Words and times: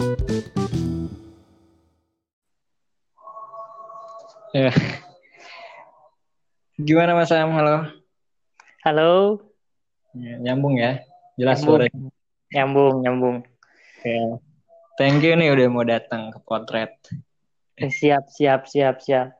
Ya. 0.00 0.08
Gimana 6.80 7.12
Mas 7.12 7.28
Am? 7.28 7.52
Halo. 7.52 7.84
Halo. 8.80 9.44
Ya, 10.16 10.40
nyambung 10.40 10.80
ya. 10.80 11.04
Jelas 11.36 11.60
Nyambung. 11.60 11.84
suaranya. 11.84 12.08
Nyambung, 12.48 12.94
nyambung. 13.04 13.36
Oke. 14.00 14.40
Thank 14.96 15.20
you 15.20 15.36
nih 15.36 15.52
udah 15.52 15.68
mau 15.68 15.84
datang 15.84 16.32
ke 16.32 16.40
potret. 16.48 16.96
Eh, 17.76 17.92
Siap, 17.92 18.32
siap, 18.32 18.64
siap, 18.64 19.04
siap. 19.04 19.36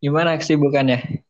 Gimana 0.00 0.40
kesibukannya? 0.40 1.20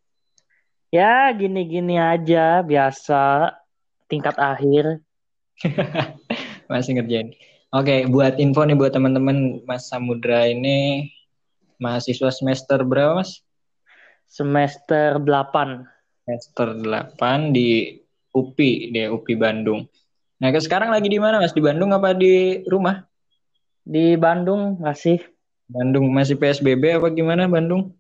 Ya, 0.95 1.35
gini-gini 1.35 1.99
aja, 1.99 2.63
biasa. 2.63 3.59
Tingkat 4.07 4.39
akhir. 4.39 5.03
Masih 6.69 7.01
ngerjain. 7.01 7.33
Oke, 7.73 8.05
buat 8.09 8.37
info 8.37 8.65
nih 8.65 8.77
buat 8.77 8.93
teman-teman 8.93 9.65
Mas 9.65 9.89
Samudra 9.89 10.49
ini 10.49 11.09
mahasiswa 11.81 12.29
semester 12.33 12.85
berapa 12.85 13.17
Mas? 13.21 13.41
Semester 14.29 15.17
8. 15.21 15.89
Semester 16.29 16.69
8 16.77 17.57
di 17.57 18.01
UPI, 18.37 18.93
di 18.93 19.01
UPI 19.09 19.35
Bandung. 19.41 19.89
Nah, 20.39 20.53
ke 20.53 20.61
sekarang 20.61 20.93
lagi 20.93 21.09
di 21.09 21.17
mana 21.17 21.41
Mas? 21.41 21.57
Di 21.57 21.65
Bandung 21.65 21.91
apa 21.97 22.13
di 22.13 22.61
rumah? 22.69 23.05
Di 23.83 24.15
Bandung 24.21 24.77
masih. 24.77 25.25
Bandung 25.69 26.13
masih 26.13 26.37
PSBB 26.37 27.01
apa 27.01 27.09
gimana 27.13 27.49
Bandung? 27.49 27.97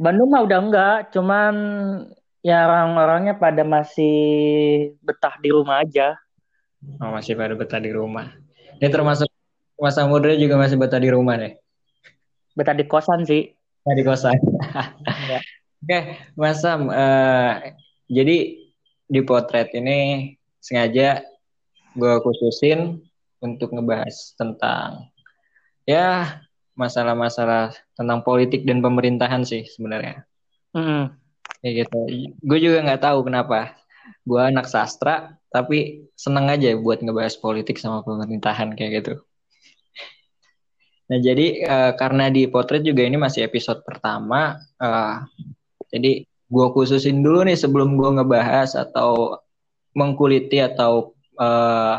Bandung 0.00 0.32
mah 0.32 0.42
udah 0.42 0.58
enggak, 0.60 0.98
cuman 1.12 1.54
ya 2.40 2.64
orang-orangnya 2.68 3.36
pada 3.36 3.64
masih 3.64 4.16
betah 5.04 5.36
di 5.40 5.48
rumah 5.52 5.84
aja. 5.84 6.16
Oh, 7.00 7.10
masih 7.12 7.34
pada 7.34 7.54
betah 7.56 7.80
di 7.82 7.90
rumah. 7.90 8.32
Ini 8.78 8.88
termasuk 8.90 9.28
Mas 9.78 9.98
Samudra 9.98 10.34
juga 10.38 10.56
masih 10.56 10.78
betah 10.78 11.00
di 11.02 11.10
rumah 11.10 11.36
nih. 11.36 11.58
Betah 12.54 12.74
di 12.74 12.86
kosan 12.86 13.26
sih. 13.26 13.50
Nah, 13.84 13.94
di 13.94 14.02
kosan. 14.06 14.38
Ya. 15.28 15.40
Oke, 15.84 16.00
Mas 16.32 16.64
Sam, 16.64 16.88
eh, 16.88 17.76
jadi 18.08 18.56
di 19.04 19.20
potret 19.20 19.68
ini 19.76 20.32
sengaja 20.56 21.20
gue 21.92 22.14
khususin 22.24 23.04
untuk 23.44 23.76
ngebahas 23.76 24.32
tentang 24.40 25.12
ya 25.84 26.40
masalah-masalah 26.72 27.76
tentang 27.92 28.24
politik 28.24 28.64
dan 28.64 28.80
pemerintahan 28.80 29.44
sih 29.44 29.68
sebenarnya. 29.68 30.24
Mm-mm. 30.72 31.12
Kayak 31.60 31.86
gitu. 31.86 32.00
Gue 32.40 32.58
juga 32.64 32.80
nggak 32.88 33.04
tahu 33.04 33.28
kenapa. 33.28 33.76
Gue 34.24 34.40
anak 34.40 34.68
sastra, 34.68 35.36
tapi 35.52 36.08
seneng 36.16 36.48
aja 36.48 36.72
buat 36.76 37.00
ngebahas 37.00 37.36
politik 37.40 37.76
sama 37.80 38.00
pemerintahan 38.04 38.72
kayak 38.76 38.92
gitu. 39.04 39.14
Nah, 41.04 41.18
jadi 41.20 41.46
eh, 41.64 41.92
karena 42.00 42.32
di 42.32 42.48
potret 42.48 42.80
juga 42.80 43.04
ini 43.04 43.20
masih 43.20 43.44
episode 43.44 43.84
pertama, 43.84 44.56
eh, 44.80 45.16
jadi 45.92 46.24
gue 46.24 46.66
khususin 46.72 47.20
dulu 47.20 47.44
nih 47.44 47.58
sebelum 47.60 47.96
gue 48.00 48.10
ngebahas 48.20 48.72
atau 48.76 49.40
mengkuliti 49.92 50.64
atau 50.64 51.12
eh, 51.36 51.96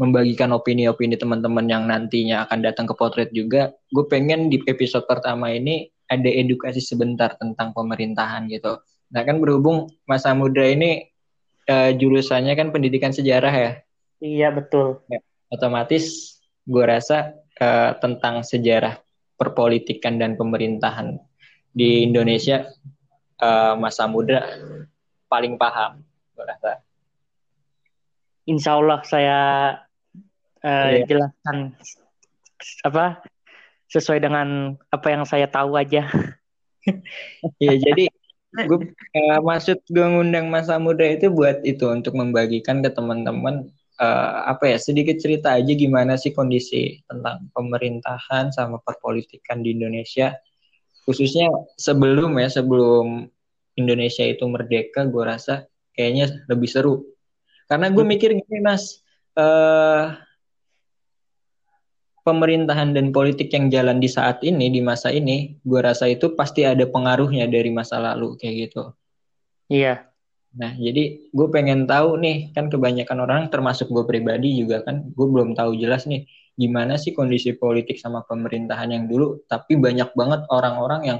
membagikan 0.00 0.56
opini-opini 0.56 1.20
teman-teman 1.20 1.68
yang 1.68 1.84
nantinya 1.84 2.48
akan 2.48 2.64
datang 2.64 2.88
ke 2.88 2.96
potret 2.96 3.28
juga, 3.36 3.68
gue 3.92 4.04
pengen 4.08 4.48
di 4.48 4.56
episode 4.64 5.04
pertama 5.04 5.52
ini 5.52 5.92
ada 6.08 6.26
edukasi 6.26 6.80
sebentar 6.80 7.36
tentang 7.36 7.76
pemerintahan 7.76 8.48
gitu. 8.48 8.80
Nah 9.12 9.22
kan 9.28 9.36
berhubung 9.38 9.92
Mas 10.08 10.24
Samudra 10.24 10.64
ini 10.72 11.09
eh, 11.70 11.90
jurusannya 11.94 12.58
kan 12.58 12.74
pendidikan 12.74 13.14
sejarah 13.14 13.54
ya, 13.54 13.72
Iya, 14.18 14.48
betul. 14.50 14.98
otomatis 15.48 16.34
gue 16.66 16.82
rasa 16.84 17.38
eh, 17.56 17.90
tentang 18.02 18.42
sejarah 18.42 18.98
perpolitikan 19.38 20.18
dan 20.18 20.34
pemerintahan 20.34 21.16
di 21.70 22.02
Indonesia 22.02 22.66
eh, 23.38 23.74
Mas 23.78 23.94
Samudra 23.96 24.42
paling 25.30 25.54
paham 25.54 26.02
gue 26.34 26.44
rasa. 26.44 26.82
Insya 28.44 28.74
Allah 28.76 28.98
saya 29.06 29.38
Iya. 30.60 31.08
jelaskan 31.08 31.72
apa 32.84 33.24
sesuai 33.88 34.20
dengan 34.20 34.76
apa 34.92 35.08
yang 35.08 35.24
saya 35.24 35.48
tahu 35.48 35.72
aja. 35.72 36.04
Ya 37.60 37.76
jadi 37.76 38.08
gue 38.50 38.78
eh, 39.14 39.38
maksud 39.38 39.78
gue 39.86 40.06
ngundang 40.06 40.50
Mas 40.50 40.66
Samudra 40.66 41.06
itu 41.06 41.30
buat 41.30 41.62
itu 41.62 41.86
untuk 41.86 42.18
membagikan 42.18 42.82
ke 42.82 42.90
teman-teman 42.90 43.70
eh, 44.02 44.38
apa 44.50 44.74
ya 44.74 44.78
sedikit 44.78 45.16
cerita 45.22 45.54
aja 45.54 45.70
gimana 45.70 46.18
sih 46.18 46.34
kondisi 46.34 46.98
tentang 47.06 47.46
pemerintahan 47.54 48.50
sama 48.50 48.82
perpolitikan 48.82 49.62
di 49.62 49.78
Indonesia. 49.78 50.34
Khususnya 51.06 51.50
sebelum 51.78 52.36
ya 52.38 52.50
sebelum 52.50 53.26
Indonesia 53.78 54.26
itu 54.26 54.44
merdeka 54.50 55.06
gue 55.06 55.24
rasa 55.24 55.66
kayaknya 55.94 56.42
lebih 56.50 56.68
seru. 56.70 57.06
Karena 57.70 57.86
gue 57.94 58.02
mikir 58.02 58.34
gini 58.34 58.58
Mas 58.62 58.98
eh 59.38 60.29
pemerintahan 62.30 62.94
dan 62.94 63.10
politik 63.10 63.50
yang 63.50 63.66
jalan 63.74 63.98
di 63.98 64.06
saat 64.06 64.38
ini 64.46 64.70
di 64.70 64.78
masa 64.78 65.10
ini 65.10 65.58
gue 65.66 65.80
rasa 65.82 66.06
itu 66.06 66.38
pasti 66.38 66.62
ada 66.62 66.86
pengaruhnya 66.86 67.50
dari 67.50 67.74
masa 67.74 67.98
lalu 67.98 68.38
kayak 68.38 68.70
gitu 68.70 68.94
Iya. 69.70 70.10
Nah, 70.50 70.74
jadi 70.74 71.30
gue 71.30 71.48
pengen 71.54 71.86
tahu 71.86 72.18
nih, 72.18 72.50
kan 72.50 72.66
kebanyakan 72.66 73.22
orang 73.22 73.40
termasuk 73.54 73.86
gue 73.86 74.02
pribadi 74.02 74.58
juga 74.58 74.82
kan, 74.82 75.06
gue 75.06 75.26
belum 75.30 75.54
tahu 75.54 75.78
jelas 75.78 76.10
nih 76.10 76.26
gimana 76.58 76.98
sih 76.98 77.14
kondisi 77.14 77.54
politik 77.54 77.96
sama 78.02 78.26
pemerintahan 78.26 78.90
yang 78.90 79.04
dulu, 79.06 79.46
tapi 79.46 79.78
banyak 79.78 80.10
banget 80.12 80.42
orang-orang 80.50 81.02
yang 81.06 81.18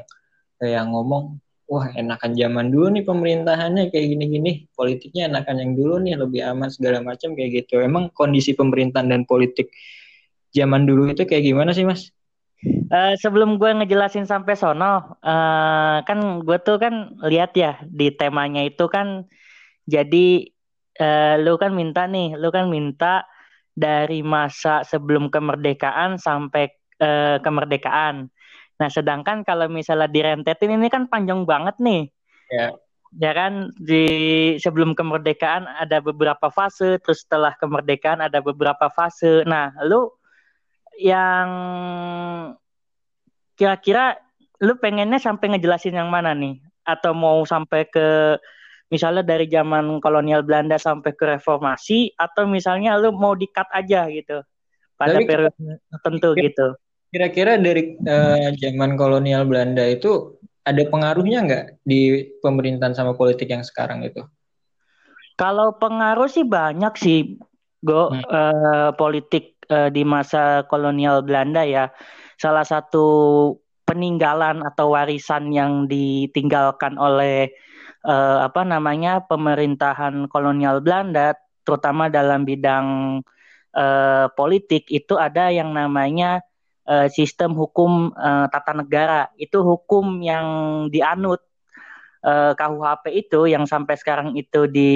kayak 0.59 0.82
ngomong, 0.91 1.38
wah 1.71 1.94
enakan 1.94 2.34
zaman 2.34 2.75
dulu 2.75 2.91
nih 2.91 3.06
pemerintahannya 3.06 3.94
kayak 3.94 4.06
gini-gini, 4.19 4.66
politiknya 4.75 5.31
enakan 5.31 5.56
yang 5.62 5.72
dulu 5.78 5.94
nih, 6.03 6.19
lebih 6.19 6.42
aman 6.50 6.69
segala 6.69 6.98
macam 6.98 7.38
kayak 7.38 7.65
gitu. 7.65 7.78
Emang 7.78 8.10
kondisi 8.10 8.59
pemerintahan 8.59 9.06
dan 9.15 9.22
politik 9.31 9.71
zaman 10.50 10.87
dulu 10.87 11.11
itu 11.11 11.22
kayak 11.27 11.47
gimana 11.47 11.71
sih, 11.75 11.87
Mas? 11.87 12.11
Eh, 12.66 13.15
sebelum 13.16 13.56
gue 13.56 13.72
ngejelasin 13.72 14.28
sampai 14.28 14.53
sono, 14.53 15.16
eh, 15.25 15.99
kan 16.05 16.19
gue 16.44 16.59
tuh 16.61 16.77
kan 16.77 17.16
lihat 17.25 17.56
ya 17.56 17.81
di 17.88 18.12
temanya 18.12 18.60
itu 18.66 18.84
kan 18.91 19.25
jadi 19.89 20.44
eh, 21.00 21.34
lu 21.41 21.56
kan 21.56 21.72
minta 21.72 22.05
nih, 22.05 22.37
lu 22.37 22.53
kan 22.53 22.69
minta 22.69 23.25
dari 23.72 24.21
masa 24.21 24.84
sebelum 24.84 25.33
kemerdekaan 25.33 26.21
sampai 26.21 26.69
eh, 27.00 27.41
kemerdekaan. 27.41 28.28
Nah, 28.81 28.89
sedangkan 28.89 29.44
kalau 29.44 29.69
misalnya 29.72 30.09
direntetin 30.09 30.77
ini 30.77 30.93
kan 30.93 31.09
panjang 31.09 31.49
banget 31.49 31.81
nih. 31.81 32.12
Ya. 32.53 32.77
Ya 33.19 33.33
kan 33.34 33.75
di 33.75 34.05
sebelum 34.62 34.94
kemerdekaan 34.94 35.66
ada 35.66 35.99
beberapa 35.99 36.47
fase, 36.53 37.00
terus 37.03 37.27
setelah 37.27 37.56
kemerdekaan 37.59 38.22
ada 38.22 38.39
beberapa 38.39 38.87
fase. 38.93 39.43
Nah, 39.49 39.75
lu 39.83 40.12
yang 41.00 41.49
kira-kira 43.56 44.21
lu 44.61 44.77
pengennya 44.77 45.16
sampai 45.16 45.56
ngejelasin 45.56 45.97
yang 45.97 46.12
mana 46.12 46.37
nih? 46.37 46.61
Atau 46.84 47.16
mau 47.16 47.41
sampai 47.49 47.88
ke 47.88 48.37
misalnya 48.93 49.22
dari 49.25 49.47
zaman 49.49 50.03
kolonial 50.03 50.43
Belanda 50.44 50.77
sampai 50.77 51.15
ke 51.15 51.25
reformasi 51.39 52.12
atau 52.19 52.44
misalnya 52.44 52.99
lu 52.99 53.15
mau 53.15 53.33
di-cut 53.33 53.69
aja 53.72 54.10
gitu 54.10 54.43
pada 54.99 55.16
Tapi- 55.16 55.27
periode 55.28 55.56
tertentu 55.89 56.28
gitu. 56.37 56.66
Kira-kira 57.10 57.59
dari 57.59 57.99
eh, 57.99 58.49
zaman 58.55 58.94
kolonial 58.94 59.43
Belanda 59.43 59.83
itu 59.83 60.39
ada 60.62 60.83
pengaruhnya 60.87 61.43
nggak 61.43 61.65
di 61.83 62.28
pemerintahan 62.39 62.94
sama 62.94 63.19
politik 63.19 63.50
yang 63.50 63.66
sekarang 63.66 64.06
itu? 64.06 64.22
Kalau 65.34 65.75
pengaruh 65.75 66.28
sih 66.28 66.44
banyak 66.44 66.94
sih, 67.00 67.41
Go, 67.81 68.12
Hmm. 68.12 68.21
eh, 68.21 68.91
politik 68.94 69.57
eh, 69.71 69.89
di 69.95 70.03
masa 70.03 70.67
kolonial 70.67 71.22
Belanda 71.22 71.63
ya. 71.63 71.89
Salah 72.37 72.67
satu 72.67 73.07
peninggalan 73.87 74.63
atau 74.67 74.95
warisan 74.95 75.51
yang 75.55 75.87
ditinggalkan 75.87 76.99
oleh 76.99 77.51
eh, 78.05 78.39
apa 78.43 78.63
namanya 78.67 79.22
pemerintahan 79.25 80.27
kolonial 80.27 80.83
Belanda, 80.83 81.34
terutama 81.63 82.11
dalam 82.11 82.43
bidang 82.43 83.21
eh, 83.75 84.27
politik 84.34 84.91
itu 84.91 85.15
ada 85.17 85.51
yang 85.55 85.71
namanya 85.75 86.43
eh, 86.89 87.09
sistem 87.11 87.55
hukum 87.55 88.11
eh, 88.15 88.47
tata 88.51 88.73
negara. 88.75 89.31
Itu 89.39 89.63
hukum 89.63 90.23
yang 90.23 90.47
dianut 90.91 91.43
eh, 92.27 92.53
KUHP 92.59 93.05
itu 93.27 93.41
yang 93.51 93.65
sampai 93.69 93.95
sekarang 93.99 94.34
itu 94.39 94.66
di 94.71 94.93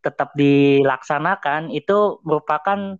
tetap 0.00 0.32
dilaksanakan 0.32 1.68
itu 1.76 2.24
merupakan 2.24 2.96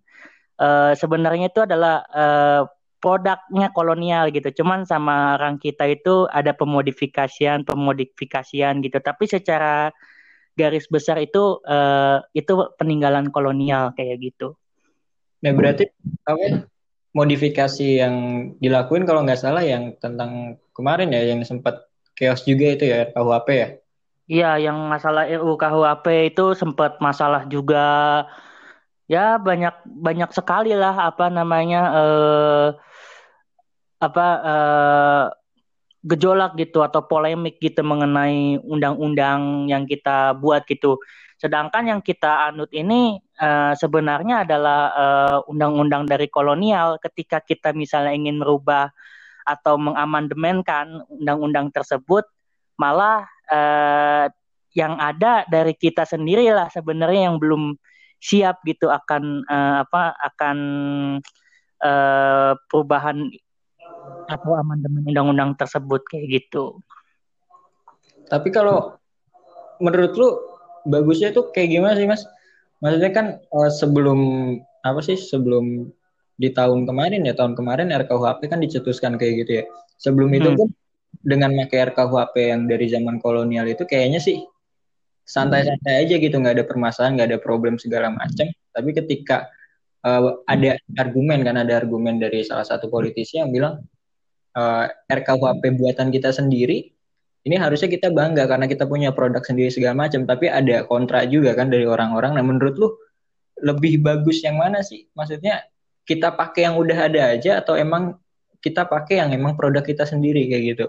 eh, 0.61 0.93
sebenarnya 0.95 1.49
itu 1.49 1.65
adalah 1.65 2.05
eh, 2.13 2.63
produknya 3.01 3.73
kolonial 3.73 4.29
gitu. 4.29 4.63
Cuman 4.63 4.85
sama 4.85 5.41
orang 5.41 5.57
kita 5.57 5.89
itu 5.89 6.29
ada 6.29 6.53
pemodifikasian, 6.53 7.65
pemodifikasian 7.65 8.85
gitu. 8.85 9.01
Tapi 9.01 9.25
secara 9.25 9.89
garis 10.55 10.85
besar 10.93 11.17
itu 11.19 11.65
eh, 11.65 12.19
itu 12.37 12.53
peninggalan 12.77 13.33
kolonial 13.33 13.97
kayak 13.97 14.21
gitu. 14.21 14.55
Nah 15.41 15.53
berarti 15.57 15.89
apa 16.29 16.69
modifikasi 17.17 17.89
yang 17.99 18.15
dilakuin 18.61 19.09
kalau 19.09 19.25
nggak 19.25 19.41
salah 19.41 19.65
yang 19.65 19.97
tentang 19.99 20.61
kemarin 20.77 21.11
ya 21.11 21.33
yang 21.33 21.43
sempat 21.43 21.91
chaos 22.15 22.45
juga 22.45 22.77
itu 22.77 22.85
ya 22.87 23.09
RKUHP 23.11 23.49
ya? 23.51 23.69
Iya, 24.31 24.71
yang 24.71 24.79
masalah 24.87 25.27
RUU 25.27 25.59
KUHP 25.59 26.31
itu 26.31 26.55
sempat 26.55 27.03
masalah 27.03 27.51
juga. 27.51 28.23
Ya 29.11 29.43
banyak 29.43 29.75
banyak 29.91 30.31
sekali 30.31 30.71
lah 30.71 31.11
apa 31.11 31.27
namanya 31.27 31.81
eh, 31.99 32.69
apa 33.99 34.27
eh, 34.39 35.25
gejolak 36.07 36.57
gitu 36.57 36.81
atau 36.81 37.05
polemik 37.05 37.61
gitu 37.61 37.83
mengenai 37.85 38.57
undang-undang 38.63 39.67
yang 39.69 39.85
kita 39.85 40.33
buat 40.39 40.65
gitu. 40.65 40.97
Sedangkan 41.41 41.89
yang 41.89 42.01
kita 42.05 42.53
anut 42.53 42.69
ini 42.69 43.17
uh, 43.41 43.73
sebenarnya 43.73 44.45
adalah 44.45 44.81
uh, 44.93 45.39
undang-undang 45.49 46.05
dari 46.05 46.29
kolonial. 46.29 47.01
Ketika 47.01 47.41
kita 47.41 47.73
misalnya 47.73 48.13
ingin 48.13 48.45
merubah 48.45 48.93
atau 49.49 49.81
mengamandemenkan 49.81 51.01
undang-undang 51.09 51.73
tersebut, 51.73 52.29
malah 52.77 53.25
uh, 53.49 54.29
yang 54.77 55.01
ada 55.01 55.49
dari 55.49 55.73
kita 55.73 56.05
sendiri 56.05 56.45
lah 56.53 56.69
sebenarnya 56.69 57.33
yang 57.33 57.41
belum 57.41 57.73
siap 58.21 58.61
gitu 58.69 58.93
akan 58.93 59.43
uh, 59.49 59.83
apa 59.89 60.13
akan 60.33 60.59
uh, 61.81 62.53
perubahan 62.69 63.33
atau 64.29 64.53
amandemen 64.61 65.09
undang-undang 65.09 65.57
tersebut 65.57 66.05
kayak 66.07 66.41
gitu. 66.41 66.79
Tapi 68.29 68.53
kalau 68.53 69.01
menurut 69.83 70.13
lu 70.15 70.29
bagusnya 70.87 71.33
itu 71.33 71.49
kayak 71.51 71.69
gimana 71.73 71.95
sih 71.97 72.07
mas? 72.07 72.23
Maksudnya 72.85 73.11
kan 73.13 73.27
uh, 73.51 73.71
sebelum 73.73 74.21
apa 74.85 75.01
sih 75.05 75.17
sebelum 75.17 75.89
di 76.41 76.49
tahun 76.53 76.89
kemarin 76.89 77.29
ya 77.29 77.37
tahun 77.37 77.53
kemarin 77.53 77.93
RKUHP 77.93 78.49
kan 78.49 78.61
dicetuskan 78.61 79.17
kayak 79.17 79.45
gitu 79.45 79.53
ya. 79.61 79.65
Sebelum 80.01 80.33
hmm. 80.33 80.39
itu 80.41 80.49
kan 80.57 80.69
dengan 81.21 81.51
pakai 81.65 81.93
RKUHP 81.93 82.35
yang 82.39 82.63
dari 82.65 82.87
zaman 82.89 83.21
kolonial 83.21 83.69
itu 83.69 83.85
kayaknya 83.85 84.21
sih 84.21 84.41
santai-santai 85.31 86.03
aja 86.07 86.15
gitu 86.19 86.35
nggak 86.43 86.59
ada 86.59 86.65
permasalahan 86.67 87.15
nggak 87.15 87.29
ada 87.31 87.39
problem 87.39 87.79
segala 87.79 88.11
macam. 88.11 88.51
Tapi 88.51 88.91
ketika 88.91 89.47
uh, 90.03 90.43
ada 90.51 90.75
argumen 90.99 91.47
kan 91.47 91.55
ada 91.55 91.79
argumen 91.79 92.19
dari 92.19 92.43
salah 92.43 92.67
satu 92.67 92.91
politisi 92.91 93.39
yang 93.39 93.55
bilang 93.55 93.79
uh, 94.59 94.91
eh, 94.91 95.15
RKUHP 95.23 95.79
buatan 95.79 96.11
kita 96.11 96.35
sendiri 96.35 96.91
ini 97.41 97.57
harusnya 97.57 97.89
kita 97.89 98.13
bangga 98.13 98.45
karena 98.45 98.69
kita 98.69 98.85
punya 98.85 99.15
produk 99.15 99.41
sendiri 99.41 99.73
segala 99.73 100.05
macam. 100.05 100.27
Tapi 100.27 100.51
ada 100.51 100.85
kontra 100.85 101.25
juga 101.25 101.57
kan 101.57 101.73
dari 101.73 101.89
orang-orang. 101.89 102.37
Nah 102.37 102.45
menurut 102.45 102.75
lu 102.77 102.89
lebih 103.65 104.03
bagus 104.05 104.45
yang 104.45 104.61
mana 104.61 104.85
sih? 104.85 105.09
Maksudnya 105.17 105.65
kita 106.05 106.35
pakai 106.35 106.69
yang 106.69 106.77
udah 106.77 106.99
ada 107.09 107.21
aja 107.39 107.63
atau 107.63 107.79
emang 107.79 108.19
kita 108.61 108.85
pakai 108.85 109.25
yang 109.25 109.31
emang 109.33 109.57
produk 109.57 109.81
kita 109.81 110.05
sendiri 110.05 110.45
kayak 110.53 110.77
gitu 110.77 110.87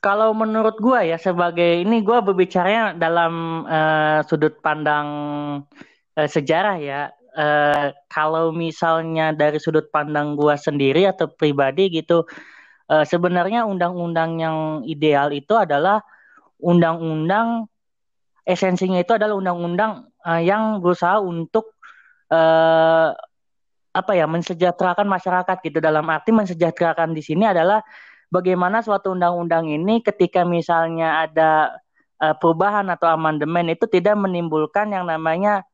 kalau 0.00 0.32
menurut 0.32 0.80
gua 0.80 1.04
ya 1.04 1.20
sebagai 1.20 1.84
ini 1.84 2.00
gua 2.00 2.24
berbicaranya 2.24 2.96
dalam 2.96 3.64
uh, 3.68 4.20
sudut 4.24 4.56
pandang 4.64 5.08
uh, 6.16 6.28
sejarah 6.28 6.76
ya 6.80 7.12
uh, 7.36 7.92
kalau 8.08 8.50
misalnya 8.50 9.36
dari 9.36 9.60
sudut 9.60 9.92
pandang 9.92 10.34
gua 10.34 10.56
sendiri 10.56 11.04
atau 11.06 11.28
pribadi 11.28 11.92
gitu 11.92 12.24
uh, 12.90 13.04
sebenarnya 13.04 13.68
undang-undang 13.68 14.40
yang 14.40 14.56
ideal 14.88 15.30
itu 15.30 15.54
adalah 15.54 16.02
undang-undang 16.60 17.68
esensinya 18.44 19.00
itu 19.00 19.14
adalah 19.14 19.36
undang-undang 19.36 20.10
uh, 20.26 20.40
yang 20.40 20.82
berusaha 20.82 21.20
untuk 21.20 21.76
uh, 22.32 23.14
apa 23.90 24.12
ya 24.14 24.26
mensejahterakan 24.30 25.06
masyarakat 25.06 25.56
gitu. 25.66 25.78
Dalam 25.82 26.06
arti 26.06 26.30
mensejahterakan 26.30 27.10
di 27.14 27.22
sini 27.22 27.46
adalah 27.46 27.82
bagaimana 28.30 28.80
suatu 28.80 29.12
undang-undang 29.12 29.68
ini 29.68 30.00
ketika 30.00 30.46
misalnya 30.46 31.26
ada 31.26 31.76
uh, 32.22 32.34
perubahan 32.38 32.86
atau 32.88 33.10
amandemen 33.10 33.74
itu 33.74 33.84
tidak 33.90 34.14
menimbulkan 34.16 34.94
yang 34.94 35.04
namanya 35.04 35.66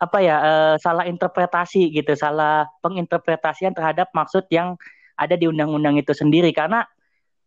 apa 0.00 0.18
ya 0.24 0.36
uh, 0.40 0.74
salah 0.80 1.04
interpretasi 1.04 1.92
gitu, 1.92 2.16
salah 2.16 2.64
penginterpretasian 2.80 3.76
terhadap 3.76 4.08
maksud 4.16 4.48
yang 4.48 4.80
ada 5.20 5.36
di 5.36 5.44
undang-undang 5.44 6.00
itu 6.00 6.16
sendiri. 6.16 6.56
Karena 6.56 6.88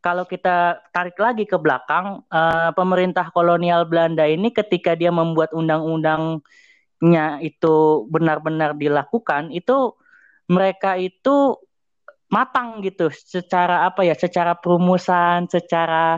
kalau 0.05 0.29
kita 0.29 0.85
tarik 0.93 1.17
lagi 1.17 1.49
ke 1.49 1.57
belakang 1.57 2.21
uh, 2.29 2.69
pemerintah 2.77 3.33
kolonial 3.33 3.89
Belanda 3.89 4.29
ini 4.29 4.53
ketika 4.53 4.93
dia 4.93 5.09
membuat 5.09 5.49
undang-undangnya 5.49 7.41
itu 7.41 8.05
benar-benar 8.13 8.77
dilakukan 8.77 9.49
itu 9.49 9.97
mereka 10.45 10.99
itu 11.01 11.57
matang 12.33 12.81
gitu. 12.81 13.13
Secara 13.13 13.85
apa 13.85 14.01
ya? 14.01 14.17
Secara 14.17 14.57
perumusan 14.57 15.45
secara 15.45 16.17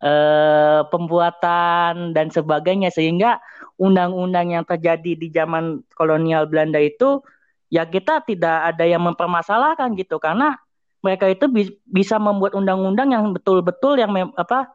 uh, 0.00 0.80
pembuatan 0.88 2.16
dan 2.16 2.32
sebagainya. 2.32 2.88
Sehingga 2.88 3.36
undang-undang 3.76 4.56
yang 4.56 4.64
terjadi 4.64 5.12
di 5.20 5.28
zaman 5.28 5.84
kolonial 5.92 6.48
Belanda 6.48 6.80
itu 6.80 7.20
ya 7.68 7.84
kita 7.84 8.24
tidak 8.24 8.72
ada 8.72 8.84
yang 8.88 9.04
mempermasalahkan 9.04 9.92
gitu. 10.00 10.16
Karena 10.16 10.56
mereka 11.04 11.28
itu 11.28 11.48
bi 11.48 11.62
bisa 11.88 12.16
membuat 12.20 12.52
undang-undang 12.56 13.12
yang 13.12 13.24
betul-betul 13.32 13.96
yang 13.96 14.12
apa 14.36 14.68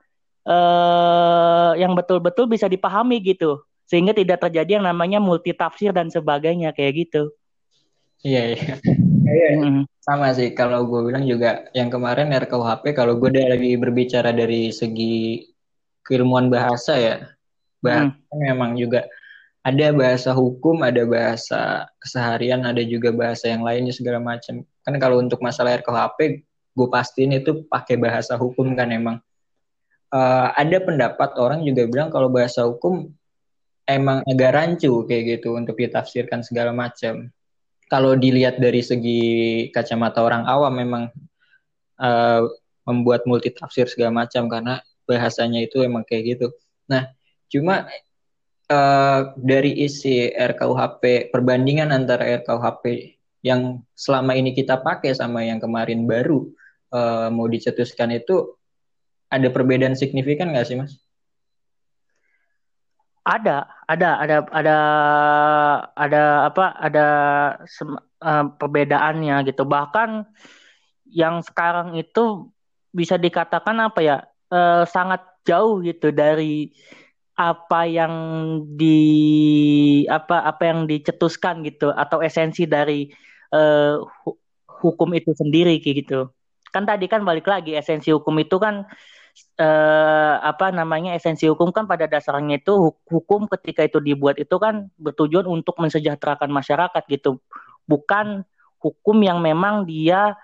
eh, 0.45 1.71
yang 1.81 1.93
betul-betul 1.93 2.49
bisa 2.49 2.65
dipahami 2.69 3.21
gitu. 3.21 3.61
Sehingga 3.85 4.17
tidak 4.17 4.41
terjadi 4.41 4.81
yang 4.81 4.85
namanya 4.89 5.21
multitafsir 5.21 5.93
dan 5.93 6.09
sebagainya 6.09 6.73
kayak 6.73 7.05
gitu. 7.05 7.29
Iya 8.25 8.43
iya. 8.57 8.73
Iya, 9.25 9.47
mm. 9.61 9.83
sama 10.01 10.33
sih 10.33 10.53
kalau 10.57 10.85
gue 10.89 11.13
bilang 11.13 11.25
juga 11.25 11.69
yang 11.77 11.93
kemarin 11.93 12.33
RKUHP 12.33 12.97
kalau 12.97 13.17
gue 13.21 13.29
lagi 13.29 13.77
berbicara 13.77 14.33
dari 14.33 14.69
segi 14.73 15.45
keilmuan 16.05 16.49
bahasa 16.49 16.93
ya 16.97 17.15
bahasa 17.81 18.13
hmm. 18.13 18.41
memang 18.41 18.77
juga 18.77 19.05
ada 19.65 19.89
bahasa 19.97 20.29
hukum, 20.29 20.85
ada 20.85 21.01
bahasa 21.09 21.89
keseharian, 21.97 22.69
ada 22.69 22.85
juga 22.85 23.09
bahasa 23.09 23.49
yang 23.49 23.65
lainnya 23.65 23.97
segala 23.97 24.21
macam. 24.21 24.61
Kan 24.61 24.93
kalau 25.01 25.17
untuk 25.17 25.41
masalah 25.41 25.81
RKUHP, 25.81 26.45
gue 26.77 26.87
pastiin 26.93 27.33
itu 27.33 27.65
pakai 27.65 27.97
bahasa 27.97 28.37
hukum 28.37 28.77
kan 28.77 28.93
emang. 28.93 29.17
Uh, 30.13 30.53
ada 30.53 30.77
pendapat 30.85 31.33
orang 31.41 31.65
juga 31.65 31.89
bilang 31.89 32.13
kalau 32.13 32.29
bahasa 32.29 32.61
hukum 32.61 33.09
emang 33.89 34.21
agak 34.29 34.53
rancu 34.53 35.01
kayak 35.09 35.41
gitu 35.41 35.57
untuk 35.57 35.81
ditafsirkan 35.81 36.45
segala 36.45 36.69
macam. 36.69 37.33
Kalau 37.85 38.17
dilihat 38.17 38.57
dari 38.57 38.81
segi 38.81 39.21
kacamata 39.69 40.25
orang 40.25 40.43
awam 40.49 40.73
memang 40.73 41.03
uh, 42.01 42.41
membuat 42.85 43.25
multitafsir 43.29 43.85
segala 43.85 44.25
macam 44.25 44.49
karena 44.49 44.81
bahasanya 45.05 45.61
itu 45.61 45.85
emang 45.85 46.01
kayak 46.01 46.37
gitu. 46.37 46.47
Nah, 46.89 47.13
Cuma 47.49 47.85
uh, 48.67 49.19
dari 49.37 49.71
isi 49.85 50.27
RKUHP 50.33 51.29
perbandingan 51.29 51.93
antara 51.93 52.25
RKUHP 52.41 53.15
yang 53.45 53.85
selama 53.93 54.33
ini 54.33 54.57
kita 54.57 54.81
pakai 54.81 55.13
sama 55.13 55.45
yang 55.45 55.61
kemarin 55.61 56.09
baru 56.09 56.49
uh, 56.89 57.29
mau 57.29 57.45
dicetuskan 57.45 58.17
itu 58.17 58.57
ada 59.29 59.47
perbedaan 59.53 59.93
signifikan 59.93 60.49
nggak 60.49 60.65
sih 60.65 60.77
mas? 60.77 60.97
Ada, 63.25 63.65
ada, 63.89 64.09
ada, 64.21 64.37
ada, 64.53 64.77
ada 65.97 66.23
apa? 66.45 66.65
Ada 66.77 67.07
uh, 68.21 68.45
perbedaannya 68.61 69.49
gitu. 69.49 69.65
Bahkan 69.65 70.29
yang 71.09 71.41
sekarang 71.41 71.97
itu 71.97 72.53
bisa 72.93 73.17
dikatakan 73.17 73.81
apa 73.81 73.99
ya? 74.05 74.17
Uh, 74.53 74.85
sangat 74.85 75.25
jauh 75.41 75.81
gitu 75.81 76.13
dari 76.13 76.69
apa 77.35 77.83
yang 77.83 78.13
di 78.79 79.01
apa 80.07 80.45
apa 80.47 80.63
yang 80.71 80.87
dicetuskan 80.87 81.67
gitu 81.67 81.91
atau 81.91 82.23
esensi 82.23 82.63
dari 82.63 83.11
uh, 83.51 83.99
hukum 84.79 85.11
itu 85.17 85.35
sendiri 85.35 85.83
gitu 85.83 86.31
kan 86.71 86.87
tadi 86.87 87.11
kan 87.11 87.27
balik 87.27 87.47
lagi 87.47 87.75
esensi 87.75 88.11
hukum 88.15 88.39
itu 88.39 88.55
kan 88.55 88.87
uh, 89.59 90.35
apa 90.39 90.71
namanya 90.71 91.15
esensi 91.15 91.47
hukum 91.47 91.71
kan 91.71 91.87
pada 91.87 92.07
dasarnya 92.07 92.59
itu 92.59 92.95
hukum 93.09 93.47
ketika 93.51 93.83
itu 93.87 93.99
dibuat 94.03 94.39
itu 94.39 94.55
kan 94.59 94.87
bertujuan 94.99 95.47
untuk 95.47 95.75
mensejahterakan 95.79 96.51
masyarakat 96.51 97.03
gitu 97.07 97.39
bukan 97.85 98.43
hukum 98.81 99.17
yang 99.25 99.41
memang 99.41 99.89
dia 99.89 100.37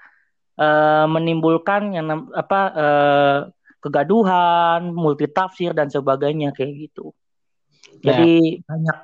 uh, 0.57 1.05
menimbulkan 1.05 1.93
yang 1.93 2.05
apa 2.33 2.59
uh, 2.73 3.39
kegaduhan, 3.81 4.93
multitafsir 4.93 5.73
dan 5.73 5.89
sebagainya 5.89 6.53
kayak 6.53 6.89
gitu. 6.89 7.13
Ya. 8.01 8.13
Jadi 8.13 8.61
banyak 8.65 8.97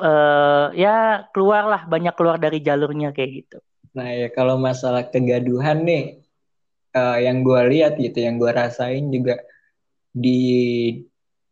uh, 0.00 0.66
ya 0.72 1.28
keluarlah 1.30 1.84
banyak 1.84 2.16
keluar 2.16 2.40
dari 2.40 2.64
jalurnya 2.64 3.12
kayak 3.12 3.30
gitu. 3.44 3.58
Nah 3.96 4.08
ya 4.12 4.28
kalau 4.32 4.56
masalah 4.60 5.08
kegaduhan 5.08 5.84
nih 5.84 6.25
uh, 6.96 7.18
yang 7.20 7.44
gue 7.44 7.60
lihat 7.76 8.00
gitu, 8.00 8.24
yang 8.24 8.40
gue 8.40 8.48
rasain 8.48 9.12
juga 9.12 9.36
di 10.16 10.40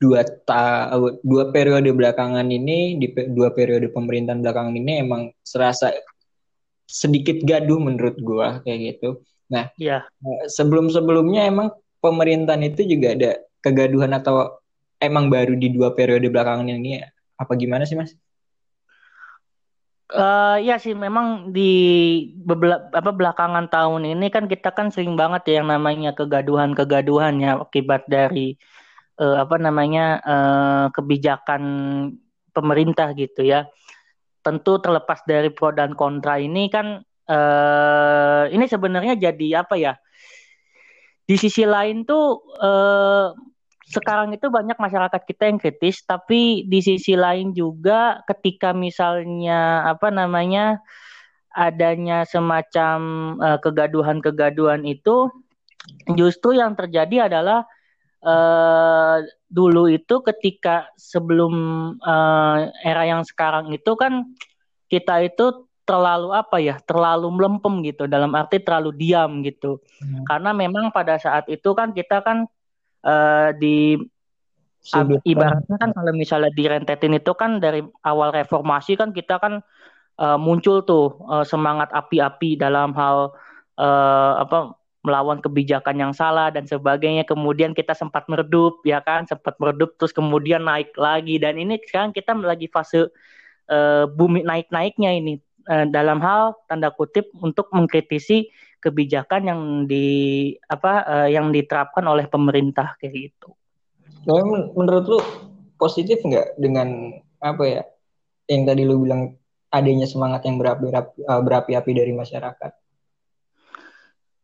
dua 0.01 0.21
ta 0.25 0.93
dua 1.25 1.49
periode 1.55 1.89
belakangan 1.93 2.45
ini 2.49 2.99
di 3.01 3.09
dua 3.33 3.55
periode 3.55 3.89
pemerintahan 3.89 4.43
belakangan 4.43 4.75
ini 4.75 4.93
emang 5.01 5.33
serasa 5.41 5.95
sedikit 6.85 7.41
gaduh 7.41 7.81
menurut 7.81 8.17
gua 8.21 8.61
kayak 8.61 8.97
gitu. 8.97 9.25
Nah, 9.49 9.73
ya. 9.81 10.05
sebelum-sebelumnya 10.49 11.49
emang 11.49 11.73
pemerintahan 12.05 12.65
itu 12.69 12.85
juga 12.85 13.17
ada 13.17 13.31
kegaduhan 13.65 14.13
atau 14.13 14.61
emang 15.01 15.33
baru 15.33 15.57
di 15.57 15.73
dua 15.73 15.97
periode 15.97 16.29
belakangan 16.29 16.69
ini 16.69 17.01
apa 17.41 17.53
gimana 17.57 17.89
sih, 17.89 17.97
Mas? 17.97 18.13
Uh, 20.05 20.61
ya 20.61 20.77
sih 20.77 20.93
memang 20.93 21.49
di 21.49 21.73
bebel 22.45 22.77
apa 22.93 23.09
belakangan 23.09 23.73
tahun 23.73 24.05
ini 24.05 24.29
kan 24.29 24.45
kita 24.45 24.69
kan 24.77 24.93
sering 24.93 25.17
banget 25.17 25.49
ya 25.49 25.65
yang 25.65 25.73
namanya 25.73 26.13
kegaduhan-kegaduhan 26.13 27.41
ya 27.41 27.57
akibat 27.57 28.05
dari 28.05 28.53
uh, 29.17 29.41
apa 29.41 29.57
namanya 29.57 30.21
uh, 30.21 30.87
kebijakan 30.93 31.63
pemerintah 32.53 33.17
gitu 33.17 33.49
ya. 33.49 33.65
Tentu 34.45 34.77
terlepas 34.77 35.25
dari 35.25 35.49
pro 35.49 35.73
dan 35.73 35.97
kontra 35.97 36.37
ini 36.37 36.69
kan 36.69 37.01
uh, 37.33 38.45
ini 38.53 38.69
sebenarnya 38.69 39.17
jadi 39.17 39.65
apa 39.65 39.75
ya? 39.81 39.97
Di 41.25 41.41
sisi 41.41 41.65
lain 41.65 42.05
tuh 42.05 42.45
uh, 42.61 43.33
sekarang 43.89 44.33
itu 44.33 44.49
banyak 44.49 44.77
masyarakat 44.81 45.23
kita 45.29 45.49
yang 45.51 45.59
kritis, 45.61 46.05
tapi 46.05 46.65
di 46.65 46.81
sisi 46.81 47.17
lain 47.17 47.53
juga 47.53 48.25
ketika 48.25 48.73
misalnya 48.73 49.85
apa 49.85 50.09
namanya 50.09 50.81
adanya 51.55 52.27
semacam 52.27 52.99
kegaduhan-kegaduhan 53.63 54.83
uh, 54.83 54.93
itu, 54.93 55.17
justru 56.17 56.59
yang 56.59 56.75
terjadi 56.75 57.29
adalah 57.29 57.69
uh, 58.25 59.21
dulu 59.53 59.87
itu 59.93 60.25
ketika 60.25 60.89
sebelum 60.97 61.55
uh, 62.01 62.73
era 62.83 63.05
yang 63.07 63.23
sekarang 63.23 63.71
itu 63.71 63.95
kan 63.95 64.35
kita 64.89 65.23
itu 65.29 65.69
terlalu 65.85 66.33
apa 66.33 66.57
ya 66.65 66.81
terlalu 66.81 67.29
melempem 67.29 67.85
gitu 67.85 68.09
dalam 68.09 68.33
arti 68.33 68.57
terlalu 68.59 68.97
diam 68.97 69.45
gitu 69.45 69.85
hmm. 70.01 70.25
karena 70.25 70.57
memang 70.57 70.89
pada 70.91 71.21
saat 71.21 71.45
itu 71.53 71.77
kan 71.77 71.93
kita 71.93 72.25
kan 72.25 72.49
uh, 73.05 73.53
di 73.57 74.01
Sudut 74.85 75.25
ibaratnya 75.25 75.81
kan 75.81 75.97
kalau 75.97 76.13
misalnya 76.13 76.53
direntetin 76.53 77.17
itu 77.17 77.33
kan 77.33 77.57
dari 77.57 77.81
awal 78.05 78.37
reformasi 78.37 79.01
kan 79.01 79.17
kita 79.17 79.41
kan 79.41 79.65
uh, 80.21 80.37
muncul 80.37 80.85
tuh 80.85 81.25
uh, 81.25 81.41
semangat 81.41 81.89
api-api 81.89 82.61
dalam 82.61 82.93
hal 82.93 83.33
uh, 83.81 84.33
apa 84.45 84.77
melawan 85.05 85.41
kebijakan 85.41 86.01
yang 86.01 86.13
salah 86.17 86.49
dan 86.49 86.65
sebagainya. 86.65 87.29
Kemudian 87.29 87.77
kita 87.77 87.93
sempat 87.93 88.25
meredup, 88.29 88.81
ya 88.89 89.05
kan, 89.05 89.29
sempat 89.29 89.57
meredup 89.61 89.97
terus 90.01 90.17
kemudian 90.17 90.65
naik 90.65 90.97
lagi. 90.97 91.37
Dan 91.37 91.61
ini 91.61 91.77
sekarang 91.85 92.17
kita 92.17 92.33
lagi 92.33 92.73
fase 92.73 93.13
uh, 93.69 94.05
bumi 94.09 94.43
naik-naiknya 94.43 95.13
ini. 95.13 95.41
Uh, 95.65 95.89
dalam 95.89 96.21
hal 96.21 96.57
tanda 96.69 96.93
kutip 96.93 97.29
untuk 97.41 97.73
mengkritisi 97.73 98.53
kebijakan 98.85 99.43
yang 99.49 99.61
di 99.89 100.07
apa 100.69 100.93
uh, 101.09 101.29
yang 101.33 101.49
diterapkan 101.49 102.05
oleh 102.05 102.29
pemerintah 102.29 103.01
kayak 103.01 103.33
gitu. 103.33 103.57
Nah, 104.29 104.41
menurut 104.77 105.05
lu 105.09 105.21
positif 105.81 106.21
nggak 106.21 106.61
dengan 106.61 107.17
apa 107.41 107.65
ya 107.65 107.83
yang 108.49 108.69
tadi 108.69 108.85
lu 108.85 109.01
bilang 109.01 109.37
adanya 109.73 110.07
semangat 110.07 110.45
yang 110.47 110.61
berapi-api 110.61 111.25
berapi-api 111.25 111.91
dari 111.97 112.13
masyarakat? 112.13 112.73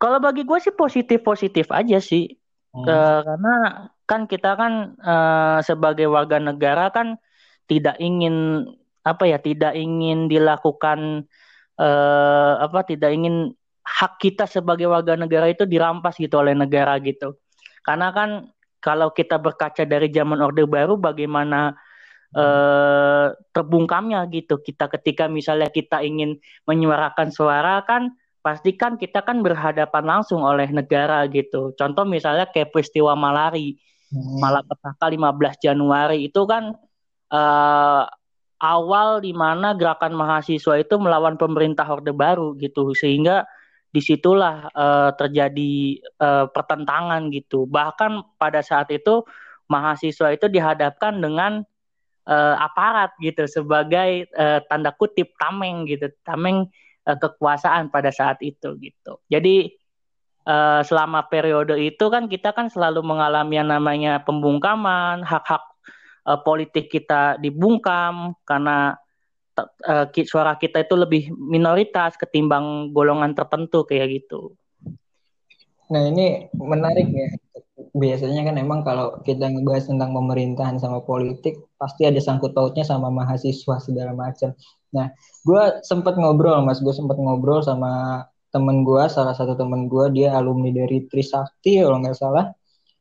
Kalau 0.00 0.16
bagi 0.16 0.48
gue 0.48 0.58
sih 0.58 0.72
positif-positif 0.72 1.68
aja 1.68 2.00
sih. 2.00 2.32
Hmm. 2.72 2.86
Ke, 2.88 2.96
karena 3.26 3.54
kan 4.08 4.20
kita 4.24 4.56
kan 4.56 4.72
uh, 4.96 5.58
sebagai 5.60 6.08
warga 6.08 6.40
negara 6.40 6.88
kan 6.88 7.20
tidak 7.68 8.00
ingin 8.00 8.64
apa 9.04 9.28
ya, 9.28 9.38
tidak 9.38 9.76
ingin 9.76 10.26
dilakukan 10.26 11.28
uh, 11.76 12.52
apa, 12.64 12.80
tidak 12.88 13.12
ingin 13.12 13.52
hak 13.90 14.22
kita 14.22 14.46
sebagai 14.46 14.86
warga 14.86 15.18
negara 15.18 15.50
itu 15.50 15.66
dirampas 15.66 16.14
gitu 16.14 16.38
oleh 16.38 16.54
negara 16.54 16.94
gitu. 17.02 17.34
Karena 17.82 18.14
kan 18.14 18.46
kalau 18.78 19.10
kita 19.10 19.36
berkaca 19.36 19.82
dari 19.82 20.08
zaman 20.14 20.38
Orde 20.38 20.64
Baru 20.64 20.94
bagaimana 20.96 21.74
uh, 22.38 23.34
terbungkamnya 23.50 24.24
gitu 24.30 24.62
kita 24.62 24.86
ketika 24.88 25.26
misalnya 25.26 25.68
kita 25.68 26.00
ingin 26.06 26.38
menyuarakan 26.64 27.34
suara 27.34 27.82
kan 27.84 28.14
pastikan 28.40 28.96
kita 28.96 29.20
kan 29.20 29.44
berhadapan 29.44 30.04
langsung 30.06 30.40
oleh 30.40 30.70
negara 30.72 31.26
gitu. 31.28 31.76
Contoh 31.76 32.08
misalnya 32.08 32.48
kayak 32.48 32.72
peristiwa 32.72 33.12
Malari, 33.12 33.76
hmm. 34.14 34.40
Malapetaka 34.40 35.06
15 35.12 35.60
Januari 35.60 36.24
itu 36.24 36.40
kan 36.48 36.72
uh, 37.34 38.04
awal 38.60 39.20
di 39.20 39.36
mana 39.36 39.76
gerakan 39.76 40.16
mahasiswa 40.16 40.80
itu 40.80 40.94
melawan 40.96 41.36
pemerintah 41.36 41.84
Orde 41.84 42.16
Baru 42.16 42.56
gitu, 42.56 42.96
sehingga 42.96 43.44
di 43.90 43.98
situlah 43.98 44.70
uh, 44.70 45.10
terjadi 45.18 45.98
uh, 46.22 46.46
pertentangan 46.46 47.26
gitu. 47.34 47.66
Bahkan 47.66 48.38
pada 48.38 48.62
saat 48.62 48.86
itu 48.94 49.26
mahasiswa 49.66 50.30
itu 50.30 50.46
dihadapkan 50.46 51.18
dengan 51.18 51.66
uh, 52.30 52.54
aparat 52.58 53.10
gitu 53.18 53.50
sebagai 53.50 54.30
uh, 54.38 54.62
tanda 54.70 54.94
kutip 54.94 55.34
tameng 55.42 55.90
gitu, 55.90 56.06
tameng 56.22 56.70
uh, 57.06 57.18
kekuasaan 57.18 57.90
pada 57.90 58.14
saat 58.14 58.38
itu 58.46 58.78
gitu. 58.78 59.18
Jadi 59.26 59.74
uh, 60.46 60.86
selama 60.86 61.26
periode 61.26 61.74
itu 61.82 62.06
kan 62.06 62.30
kita 62.30 62.54
kan 62.54 62.70
selalu 62.70 63.02
mengalami 63.02 63.58
yang 63.58 63.74
namanya 63.74 64.22
pembungkaman, 64.22 65.26
hak-hak 65.26 65.66
politik 66.44 66.92
kita 66.92 67.40
dibungkam 67.40 68.36
karena 68.44 68.92
uh, 69.66 70.06
suara 70.26 70.56
kita 70.56 70.84
itu 70.84 70.94
lebih 70.96 71.22
minoritas 71.34 72.16
ketimbang 72.16 72.94
golongan 72.94 73.34
tertentu 73.34 73.84
kayak 73.84 74.22
gitu. 74.22 74.54
Nah 75.90 76.06
ini 76.06 76.48
menarik 76.54 77.08
ya. 77.10 77.30
Biasanya 77.90 78.46
kan 78.46 78.54
emang 78.60 78.86
kalau 78.86 79.18
kita 79.26 79.50
ngebahas 79.50 79.90
tentang 79.90 80.14
pemerintahan 80.14 80.78
sama 80.78 81.02
politik 81.02 81.58
pasti 81.74 82.06
ada 82.06 82.22
sangkut 82.22 82.54
pautnya 82.54 82.86
sama 82.86 83.10
mahasiswa 83.10 83.82
segala 83.82 84.14
macam. 84.14 84.54
Nah, 84.94 85.10
gue 85.42 85.62
sempat 85.82 86.14
ngobrol, 86.14 86.62
mas, 86.62 86.78
gue 86.78 86.94
sempat 86.94 87.18
ngobrol 87.18 87.62
sama 87.62 88.22
temen 88.54 88.82
gue, 88.82 89.02
salah 89.10 89.34
satu 89.34 89.54
temen 89.58 89.86
gue, 89.86 90.06
dia 90.14 90.34
alumni 90.34 90.70
dari 90.70 91.06
Trisakti 91.06 91.82
kalau 91.82 91.98
nggak 92.02 92.18
salah. 92.18 92.50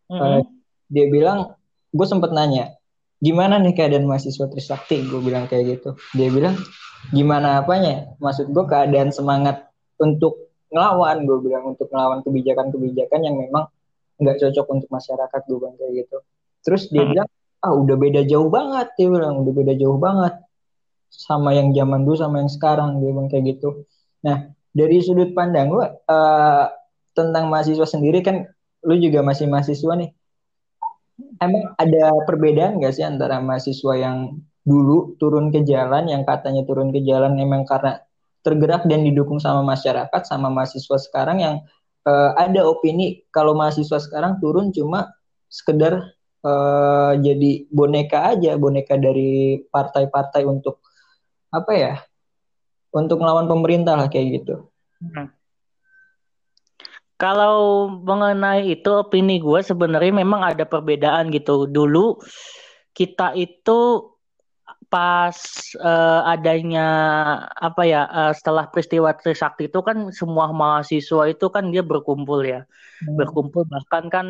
Mm-hmm. 0.10 0.42
Uh, 0.42 0.42
dia 0.90 1.06
bilang, 1.10 1.54
gue 1.94 2.08
sempat 2.08 2.34
nanya, 2.34 2.74
gimana 3.20 3.60
nih 3.60 3.76
keadaan 3.76 4.08
mahasiswa 4.08 4.48
Trisakti? 4.48 5.06
Gue 5.08 5.20
bilang 5.20 5.46
kayak 5.46 5.80
gitu. 5.80 5.90
Dia 6.16 6.32
bilang, 6.32 6.56
gimana 7.12 7.64
apanya? 7.64 8.16
Maksud 8.20 8.52
gue 8.52 8.66
keadaan 8.66 9.12
semangat 9.12 9.70
untuk 10.00 10.52
ngelawan, 10.72 11.28
gue 11.28 11.38
bilang 11.44 11.76
untuk 11.76 11.92
ngelawan 11.92 12.24
kebijakan-kebijakan 12.24 13.20
yang 13.24 13.36
memang 13.36 13.68
nggak 14.20 14.36
cocok 14.40 14.66
untuk 14.72 14.90
masyarakat, 14.92 15.42
gue 15.48 15.58
bilang 15.60 15.76
kayak 15.80 15.94
gitu. 16.06 16.18
Terus 16.64 16.92
dia 16.92 17.04
mm-hmm. 17.04 17.12
bilang, 17.16 17.30
ah 17.60 17.74
udah 17.76 17.96
beda 18.00 18.22
jauh 18.28 18.48
banget, 18.48 18.88
dia 18.96 19.08
bilang 19.12 19.44
udah 19.44 19.54
beda 19.56 19.74
jauh 19.76 20.00
banget 20.00 20.34
sama 21.10 21.58
yang 21.58 21.74
zaman 21.74 22.06
dulu 22.06 22.16
sama 22.16 22.36
yang 22.46 22.52
sekarang 22.52 23.02
dia 23.02 23.10
bilang 23.12 23.28
kayak 23.28 23.58
gitu. 23.58 23.90
Nah 24.22 24.54
dari 24.70 25.02
sudut 25.02 25.34
pandang 25.34 25.74
lu 25.74 25.82
uh, 25.82 25.90
tentang 27.18 27.50
mahasiswa 27.50 27.84
sendiri 27.90 28.22
kan 28.22 28.46
lu 28.86 28.96
juga 29.02 29.26
masih 29.26 29.50
mahasiswa 29.50 29.94
nih. 29.98 30.14
Emang 31.40 31.74
ada 31.80 32.12
perbedaan 32.28 32.84
gak 32.84 32.94
sih 32.96 33.06
antara 33.08 33.40
mahasiswa 33.40 33.94
yang 33.96 34.40
dulu 34.68 35.16
turun 35.18 35.50
ke 35.50 35.64
jalan 35.64 36.12
yang 36.12 36.28
katanya 36.28 36.68
turun 36.68 36.92
ke 36.92 37.02
jalan 37.02 37.40
emang 37.40 37.64
karena 37.66 38.04
tergerak 38.44 38.86
dan 38.86 39.02
didukung 39.02 39.42
sama 39.42 39.66
masyarakat 39.66 40.22
sama 40.28 40.52
mahasiswa 40.52 41.00
sekarang 41.00 41.38
yang 41.42 41.56
uh, 42.06 42.36
ada 42.38 42.68
opini 42.68 43.24
kalau 43.34 43.56
mahasiswa 43.58 43.98
sekarang 43.98 44.38
turun 44.38 44.70
cuma 44.70 45.10
sekedar 45.50 46.14
uh, 46.46 47.14
jadi 47.18 47.66
boneka 47.74 48.38
aja 48.38 48.56
boneka 48.60 48.96
dari 49.00 49.64
partai-partai 49.68 50.46
untuk 50.46 50.84
apa 51.50 51.72
ya 51.74 51.94
untuk 52.94 53.22
melawan 53.22 53.50
pemerintah 53.50 53.98
lah 53.98 54.08
kayak 54.10 54.42
gitu. 54.42 54.70
Hmm. 55.02 55.34
Kalau 57.20 57.92
mengenai 58.00 58.80
itu 58.80 58.88
opini 58.96 59.44
gue 59.44 59.60
sebenarnya 59.60 60.24
memang 60.24 60.40
ada 60.40 60.64
perbedaan 60.64 61.28
gitu. 61.36 61.68
Dulu 61.68 62.16
kita 62.96 63.36
itu 63.36 64.08
pas 64.90 65.38
uh, 65.84 66.26
adanya 66.26 66.88
apa 67.54 67.84
ya 67.86 68.08
uh, 68.10 68.34
setelah 68.34 68.72
peristiwa 68.72 69.14
Trisakti 69.14 69.70
itu 69.70 69.84
kan 69.86 70.10
semua 70.10 70.50
mahasiswa 70.50 71.30
itu 71.30 71.46
kan 71.52 71.76
dia 71.76 71.84
berkumpul 71.84 72.42
ya. 72.42 72.64
Hmm. 73.04 73.20
Berkumpul 73.20 73.68
bahkan 73.68 74.08
kan 74.08 74.28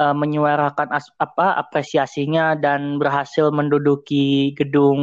uh, 0.00 0.14
menyuarakan 0.16 0.88
as, 0.94 1.10
apa 1.20 1.58
apresiasinya 1.60 2.56
dan 2.56 2.96
berhasil 2.96 3.52
menduduki 3.52 4.56
gedung 4.56 5.00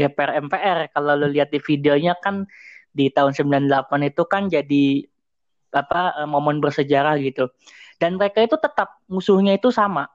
DPR 0.00 0.40
MPR. 0.46 0.94
Kalau 0.96 1.18
lo 1.18 1.26
lihat 1.26 1.52
di 1.52 1.60
videonya 1.60 2.16
kan 2.22 2.48
di 2.94 3.12
tahun 3.12 3.36
98 3.36 3.66
itu 4.14 4.22
kan 4.24 4.46
jadi 4.48 5.04
apa 5.72 6.24
uh, 6.24 6.28
momen 6.28 6.60
bersejarah 6.62 7.18
gitu. 7.20 7.50
Dan 7.98 8.16
mereka 8.16 8.40
itu 8.44 8.56
tetap 8.56 9.02
musuhnya 9.10 9.56
itu 9.56 9.72
sama. 9.74 10.06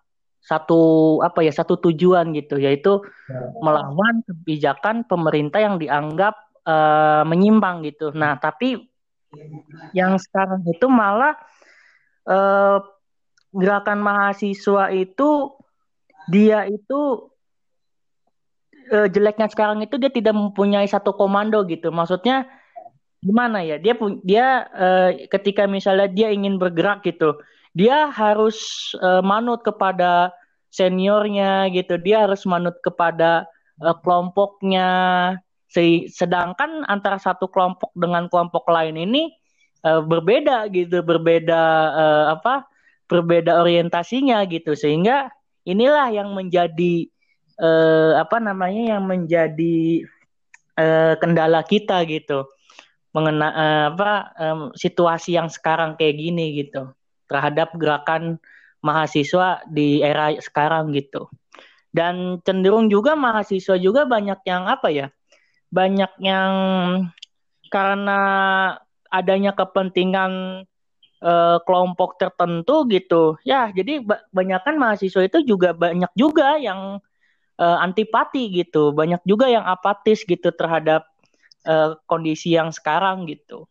satu 0.44 1.24
apa 1.24 1.40
ya 1.40 1.56
satu 1.56 1.80
tujuan 1.80 2.36
gitu 2.36 2.60
yaitu 2.60 3.00
ya. 3.32 3.40
melawan 3.64 4.28
kebijakan 4.28 5.08
pemerintah 5.08 5.64
yang 5.64 5.80
dianggap 5.80 6.36
uh, 6.68 7.24
menyimpang 7.24 7.80
gitu. 7.88 8.12
Nah 8.12 8.36
tapi 8.36 8.92
yang 9.96 10.20
sekarang 10.20 10.68
itu 10.68 10.84
malah 10.92 11.40
uh, 12.28 12.84
gerakan 13.56 14.04
mahasiswa 14.04 14.92
itu 14.92 15.56
dia 16.28 16.68
itu 16.68 17.32
uh, 18.92 19.08
jeleknya 19.08 19.48
sekarang 19.48 19.80
itu 19.80 19.96
dia 19.96 20.12
tidak 20.12 20.36
mempunyai 20.36 20.86
satu 20.92 21.16
komando 21.16 21.64
gitu. 21.72 21.88
Maksudnya 21.88 22.52
gimana 23.24 23.64
ya? 23.64 23.80
Dia 23.80 23.96
dia 24.22 24.48
uh, 24.76 25.10
ketika 25.32 25.64
misalnya 25.66 26.12
dia 26.12 26.30
ingin 26.30 26.60
bergerak 26.60 27.02
gitu, 27.08 27.40
dia 27.72 28.12
harus 28.12 28.92
uh, 29.00 29.24
manut 29.24 29.64
kepada 29.64 30.36
seniornya 30.70 31.72
gitu. 31.72 31.96
Dia 31.98 32.28
harus 32.28 32.44
manut 32.44 32.76
kepada 32.84 33.48
uh, 33.80 33.96
kelompoknya. 34.04 34.90
Sedangkan 36.14 36.86
antara 36.86 37.18
satu 37.18 37.50
kelompok 37.50 37.90
dengan 37.98 38.30
kelompok 38.30 38.70
lain 38.70 38.94
ini 38.94 39.34
uh, 39.88 40.04
berbeda 40.06 40.70
gitu, 40.70 41.02
berbeda 41.02 41.62
uh, 41.96 42.26
apa? 42.38 42.68
Berbeda 43.10 43.64
orientasinya 43.64 44.44
gitu. 44.52 44.78
Sehingga 44.78 45.34
inilah 45.66 46.14
yang 46.14 46.36
menjadi 46.36 47.10
uh, 47.58 48.22
apa 48.22 48.38
namanya 48.38 49.00
yang 49.00 49.04
menjadi 49.10 50.06
uh, 50.78 51.18
kendala 51.18 51.66
kita 51.66 52.06
gitu 52.06 52.46
mengenai 53.14 53.54
uh, 53.54 53.86
apa 53.94 54.14
um, 54.42 54.62
situasi 54.74 55.38
yang 55.38 55.48
sekarang 55.48 55.94
kayak 55.96 56.18
gini 56.18 56.66
gitu 56.66 56.92
terhadap 57.30 57.74
gerakan 57.78 58.42
mahasiswa 58.84 59.64
di 59.70 60.04
era 60.04 60.34
sekarang 60.38 60.92
gitu. 60.92 61.30
Dan 61.94 62.42
cenderung 62.42 62.90
juga 62.90 63.14
mahasiswa 63.14 63.78
juga 63.78 64.10
banyak 64.10 64.42
yang 64.50 64.66
apa 64.66 64.90
ya 64.90 65.08
banyak 65.74 66.12
yang 66.22 66.54
karena 67.74 68.22
adanya 69.10 69.58
kepentingan 69.58 70.66
uh, 71.26 71.58
kelompok 71.66 72.22
tertentu 72.22 72.86
gitu 72.94 73.42
ya 73.42 73.74
jadi 73.74 74.06
banyak 74.30 74.62
kan 74.62 74.78
mahasiswa 74.78 75.26
itu 75.26 75.42
juga 75.42 75.74
banyak 75.74 76.14
juga 76.14 76.62
yang 76.62 77.02
uh, 77.58 77.78
antipati 77.82 78.54
gitu 78.54 78.94
banyak 78.94 79.22
juga 79.26 79.50
yang 79.50 79.66
apatis 79.66 80.22
gitu 80.22 80.54
terhadap 80.54 81.10
uh, 81.68 82.00
kondisi 82.08 82.56
yang 82.56 82.72
sekarang 82.72 83.26
gitu. 83.28 83.68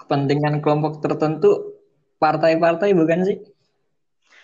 Kepentingan 0.00 0.62
kelompok 0.64 1.02
tertentu 1.04 1.80
partai-partai 2.20 2.92
bukan 2.92 3.24
sih? 3.24 3.38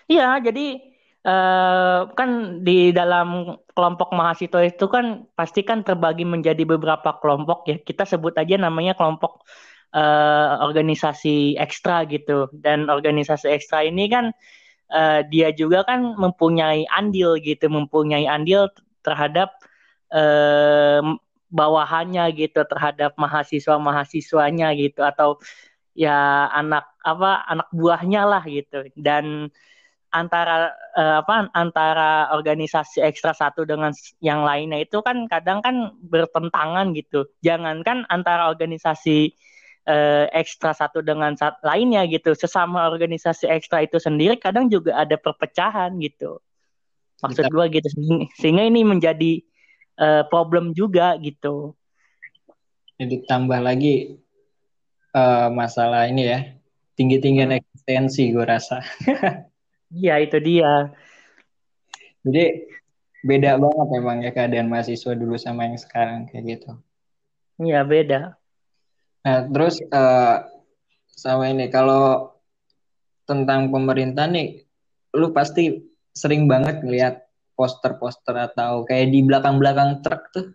Iya, 0.06 0.38
jadi 0.38 0.78
uh, 1.26 2.08
kan 2.14 2.62
di 2.62 2.94
dalam 2.94 3.58
kelompok 3.74 4.14
mahasiswa 4.14 4.62
itu 4.62 4.86
kan 4.86 5.26
pasti 5.34 5.66
kan 5.66 5.82
terbagi 5.82 6.22
menjadi 6.22 6.62
beberapa 6.62 7.18
kelompok 7.18 7.66
ya. 7.66 7.76
Kita 7.82 8.06
sebut 8.06 8.38
aja 8.38 8.56
namanya 8.56 8.94
kelompok 8.94 9.42
uh, 9.92 10.62
organisasi 10.62 11.58
ekstra 11.58 12.06
gitu. 12.06 12.48
Dan 12.54 12.86
organisasi 12.86 13.50
ekstra 13.50 13.82
ini 13.82 14.06
kan 14.06 14.30
uh, 14.94 15.20
dia 15.26 15.50
juga 15.50 15.82
kan 15.82 16.14
mempunyai 16.14 16.86
andil 16.94 17.36
gitu, 17.42 17.66
mempunyai 17.66 18.30
andil 18.30 18.70
terhadap 19.02 19.50
uh, 20.14 21.18
bawahannya 21.50 22.26
gitu 22.34 22.66
terhadap 22.66 23.14
mahasiswa-mahasiswanya 23.16 24.74
gitu 24.74 25.06
atau 25.06 25.38
ya 25.96 26.50
anak 26.52 26.84
apa 27.06 27.46
anak 27.46 27.68
buahnya 27.72 28.22
lah 28.26 28.44
gitu. 28.44 28.90
Dan 28.98 29.50
antara 30.14 30.72
uh, 30.96 31.20
apa 31.20 31.52
antara 31.52 32.32
organisasi 32.32 33.04
ekstra 33.04 33.36
satu 33.36 33.68
dengan 33.68 33.92
yang 34.24 34.42
lainnya 34.46 34.80
itu 34.80 35.04
kan 35.04 35.28
kadang 35.28 35.60
kan 35.60 35.92
bertentangan 36.00 36.96
gitu. 36.96 37.28
Jangankan 37.44 38.08
antara 38.08 38.48
organisasi 38.48 39.36
uh, 39.86 40.26
ekstra 40.32 40.72
satu 40.72 41.00
dengan 41.00 41.36
sat 41.36 41.60
lainnya 41.62 42.04
gitu. 42.08 42.32
Sesama 42.32 42.88
organisasi 42.90 43.48
ekstra 43.48 43.84
itu 43.84 44.00
sendiri 44.00 44.36
kadang 44.40 44.72
juga 44.72 44.96
ada 44.96 45.16
perpecahan 45.16 45.96
gitu. 46.00 46.40
Maksud 47.24 47.48
gue 47.48 47.64
gitu. 47.80 47.88
Sehingga 48.40 48.68
ini 48.68 48.84
menjadi 48.84 49.40
uh, 50.00 50.22
problem 50.28 50.72
juga 50.72 51.16
gitu. 51.20 51.76
Jadi 52.96 53.28
tambah 53.28 53.60
lagi 53.60 54.16
uh, 55.12 55.48
masalah 55.52 56.08
ini 56.08 56.22
ya 56.24 56.40
tinggi-tinggian 56.96 57.52
hmm. 57.52 57.60
eksistensi 57.60 58.32
gue 58.32 58.44
rasa. 58.44 58.80
Iya 59.86 60.18
itu 60.18 60.42
dia. 60.42 60.90
Jadi 62.26 62.66
beda 63.22 63.54
banget 63.54 63.88
emang 63.94 64.18
ya 64.18 64.34
keadaan 64.34 64.66
mahasiswa 64.66 65.14
dulu 65.14 65.38
sama 65.38 65.70
yang 65.70 65.78
sekarang 65.78 66.26
kayak 66.26 66.58
gitu. 66.58 66.70
Iya 67.62 67.86
beda. 67.86 68.34
Nah 69.22 69.38
terus 69.46 69.78
uh, 69.94 70.42
sama 71.06 71.54
ini 71.54 71.70
kalau 71.70 72.34
tentang 73.30 73.70
pemerintah 73.70 74.26
nih, 74.26 74.66
lu 75.14 75.30
pasti 75.30 75.86
sering 76.10 76.50
banget 76.50 76.82
ngeliat 76.82 77.25
poster-poster 77.56 78.36
atau 78.52 78.84
kayak 78.84 79.10
di 79.10 79.24
belakang-belakang 79.24 80.04
truk 80.04 80.22
tuh 80.30 80.46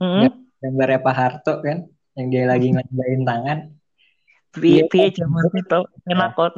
hmm. 0.00 0.58
gambarnya 0.58 1.00
Pak 1.04 1.14
Harto 1.14 1.60
kan 1.60 1.86
yang 2.16 2.26
dia 2.32 2.44
lagi 2.48 2.72
ngejain 2.72 3.22
tangan 3.24 3.58
Piye 4.52 4.84
piye 4.84 5.08
zaman 5.16 5.48
itu 5.56 5.80
enak 6.12 6.36
kok. 6.36 6.52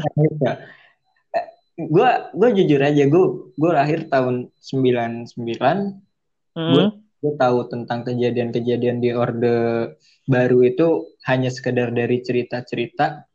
Gue 1.79 2.11
gue 2.35 2.49
jujur 2.63 2.81
aja 2.83 3.07
gue 3.07 3.27
gue 3.55 3.71
lahir 3.71 4.11
tahun 4.11 4.51
99 4.59 5.31
hmm. 5.39 6.73
gue 6.75 6.85
gue 6.95 7.33
tahu 7.39 7.59
tentang 7.71 8.03
kejadian-kejadian 8.03 8.99
di 8.99 9.11
Orde 9.15 9.59
Baru 10.27 10.67
itu 10.67 11.15
hanya 11.27 11.51
sekedar 11.55 11.95
dari 11.95 12.23
cerita-cerita 12.23 13.27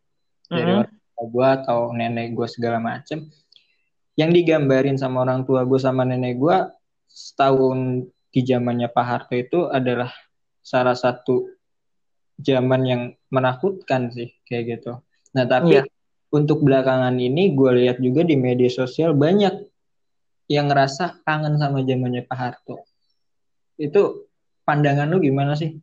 hmm. 0.51 0.55
dari 0.55 0.71
orang 0.75 0.95
tua 0.95 1.23
gue 1.27 1.47
atau 1.63 1.79
nenek 1.95 2.35
gue 2.35 2.47
segala 2.47 2.83
macem 2.83 3.31
yang 4.19 4.35
digambarin 4.35 4.99
sama 4.99 5.23
orang 5.23 5.47
tua 5.47 5.63
gue 5.63 5.79
sama 5.79 6.03
nenek 6.03 6.35
gue 6.35 6.57
setahun 7.07 8.03
di 8.35 8.41
zamannya 8.43 8.91
Pak 8.91 9.05
Harto 9.07 9.33
itu 9.39 9.71
adalah 9.71 10.11
salah 10.59 10.93
satu 10.93 11.47
zaman 12.35 12.81
yang 12.83 13.01
menakutkan 13.31 14.11
sih 14.11 14.35
kayak 14.43 14.79
gitu. 14.79 14.99
Nah 15.31 15.47
tapi 15.47 15.79
yeah. 15.79 15.87
untuk 16.35 16.67
belakangan 16.67 17.15
ini 17.15 17.55
gue 17.55 17.71
lihat 17.79 18.03
juga 18.03 18.27
di 18.27 18.35
media 18.35 18.67
sosial 18.67 19.15
banyak 19.15 19.55
yang 20.51 20.67
ngerasa 20.67 21.23
kangen 21.23 21.55
sama 21.55 21.87
zamannya 21.87 22.27
Pak 22.27 22.37
Harto. 22.37 22.83
Itu 23.79 24.27
pandangan 24.67 25.07
lu 25.07 25.23
gimana 25.23 25.55
sih? 25.55 25.79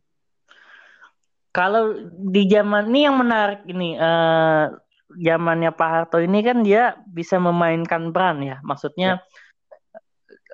Kalau 1.49 1.97
di 2.13 2.45
zaman 2.45 2.85
ini 2.93 2.99
yang 3.01 3.17
menarik 3.17 3.65
ini 3.65 3.97
uh, 3.97 4.77
zamannya 5.15 5.71
Pak 5.71 5.89
Harto 5.89 6.17
ini 6.19 6.43
kan 6.43 6.61
dia 6.61 6.99
bisa 7.07 7.39
memainkan 7.39 8.11
peran 8.11 8.43
ya. 8.43 8.59
Maksudnya 8.63 9.19
ya. 9.19 9.23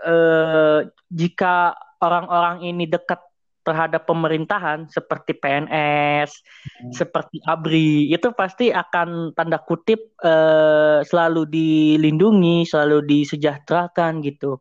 eh, 0.05 0.79
jika 1.09 1.73
orang-orang 2.03 2.61
ini 2.67 2.85
dekat 2.85 3.21
terhadap 3.63 4.03
pemerintahan 4.03 4.91
seperti 4.91 5.39
PNS, 5.39 6.29
hmm. 6.83 6.91
seperti 6.91 7.39
ABRI, 7.47 8.11
itu 8.11 8.35
pasti 8.35 8.69
akan 8.69 9.31
tanda 9.31 9.57
kutip 9.63 10.19
eh, 10.19 10.99
selalu 11.07 11.47
dilindungi, 11.47 12.67
selalu 12.67 13.07
disejahterakan 13.07 14.19
gitu. 14.19 14.59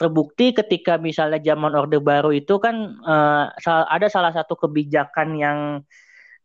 Terbukti 0.00 0.56
ketika 0.56 0.98
misalnya 0.98 1.38
zaman 1.44 1.76
Orde 1.76 2.00
Baru 2.00 2.32
itu 2.32 2.56
kan 2.56 2.96
eh, 3.04 3.46
ada 3.68 4.08
salah 4.08 4.32
satu 4.32 4.56
kebijakan 4.56 5.36
yang 5.36 5.58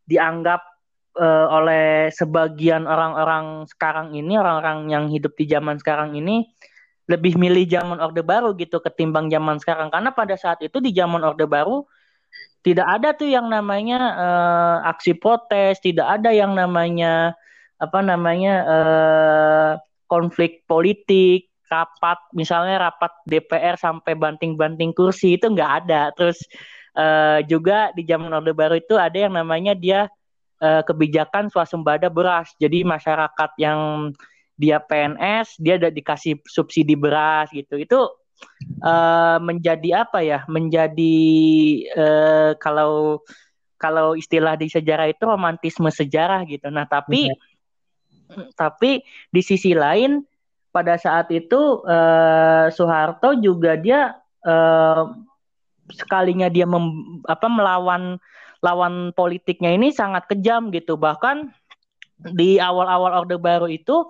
dianggap 0.03 0.76
uh, 1.17 1.47
oleh 1.51 2.13
sebagian 2.13 2.85
orang-orang 2.85 3.65
sekarang 3.67 4.13
ini, 4.13 4.37
orang-orang 4.37 4.87
yang 4.93 5.05
hidup 5.09 5.33
di 5.35 5.49
zaman 5.49 5.81
sekarang 5.81 6.13
ini 6.15 6.45
lebih 7.07 7.39
milih 7.39 7.65
zaman 7.67 7.97
Orde 8.03 8.21
Baru 8.21 8.53
gitu 8.59 8.83
ketimbang 8.83 9.31
zaman 9.31 9.57
sekarang 9.63 9.87
karena 9.87 10.11
pada 10.11 10.35
saat 10.35 10.59
itu 10.59 10.83
di 10.83 10.91
zaman 10.91 11.23
Orde 11.23 11.47
Baru 11.47 11.87
tidak 12.67 12.87
ada 12.99 13.15
tuh 13.15 13.31
yang 13.31 13.47
namanya 13.47 13.99
uh, 14.19 14.77
aksi 14.91 15.15
protes, 15.15 15.79
tidak 15.79 16.19
ada 16.19 16.35
yang 16.35 16.51
namanya 16.51 17.31
apa 17.79 18.03
namanya 18.03 18.53
uh, 18.67 19.71
konflik 20.11 20.67
politik, 20.67 21.47
rapat 21.71 22.19
misalnya 22.35 22.91
rapat 22.91 23.11
DPR 23.23 23.79
sampai 23.79 24.19
banting-banting 24.19 24.91
kursi 24.91 25.39
itu 25.39 25.47
nggak 25.47 25.87
ada. 25.87 26.11
Terus 26.11 26.43
uh, 26.99 27.39
juga 27.47 27.95
di 27.95 28.03
zaman 28.03 28.35
Orde 28.35 28.51
Baru 28.51 28.75
itu 28.75 28.99
ada 28.99 29.15
yang 29.15 29.31
namanya 29.31 29.71
dia 29.71 30.11
uh, 30.61 30.81
kebijakan 30.85 31.49
swasembada 31.49 32.09
beras. 32.11 32.53
Jadi 32.61 32.83
masyarakat 32.83 33.51
yang 33.61 34.11
dia 34.57 34.81
PNS 34.81 35.61
dia 35.61 35.77
ada 35.77 35.93
dikasih 35.93 36.41
subsidi 36.49 36.97
beras 36.97 37.49
gitu. 37.53 37.77
Itu 37.77 38.09
uh, 38.81 39.37
menjadi 39.41 40.07
apa 40.07 40.25
ya? 40.25 40.43
Menjadi 40.49 41.17
uh, 41.93 42.51
kalau 42.57 43.21
kalau 43.77 44.17
istilah 44.17 44.57
di 44.57 44.67
sejarah 44.67 45.05
itu 45.05 45.21
romantisme 45.23 45.87
sejarah 45.93 46.41
gitu. 46.49 46.67
Nah, 46.73 46.89
tapi 46.89 47.29
hmm. 47.29 48.57
tapi 48.57 49.05
di 49.29 49.41
sisi 49.45 49.77
lain 49.77 50.25
pada 50.73 50.97
saat 50.97 51.29
itu 51.33 51.85
uh, 51.85 52.69
Soeharto 52.73 53.37
juga 53.37 53.77
dia 53.77 54.17
uh, 54.45 55.09
sekalinya 55.93 56.51
dia 56.51 56.67
mem, 56.67 57.21
apa 57.25 57.47
melawan 57.47 58.19
lawan 58.67 59.15
politiknya 59.15 59.71
ini 59.71 59.95
sangat 59.95 60.27
kejam 60.27 60.67
gitu 60.75 60.99
bahkan 60.99 61.55
di 62.19 62.59
awal-awal 62.59 63.23
Orde 63.23 63.37
Baru 63.39 63.71
itu 63.71 64.09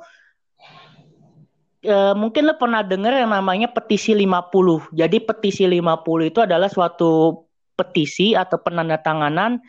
uh, 1.85 2.15
mungkin 2.17 2.47
lo 2.47 2.55
pernah 2.55 2.81
dengar 2.81 3.13
yang 3.13 3.35
namanya 3.35 3.69
petisi 3.69 4.15
50. 4.15 4.95
Jadi 4.95 5.17
petisi 5.21 5.63
50 5.67 6.31
itu 6.31 6.39
adalah 6.41 6.71
suatu 6.71 7.43
petisi 7.77 8.33
atau 8.33 8.57
penandatanganan 8.57 9.61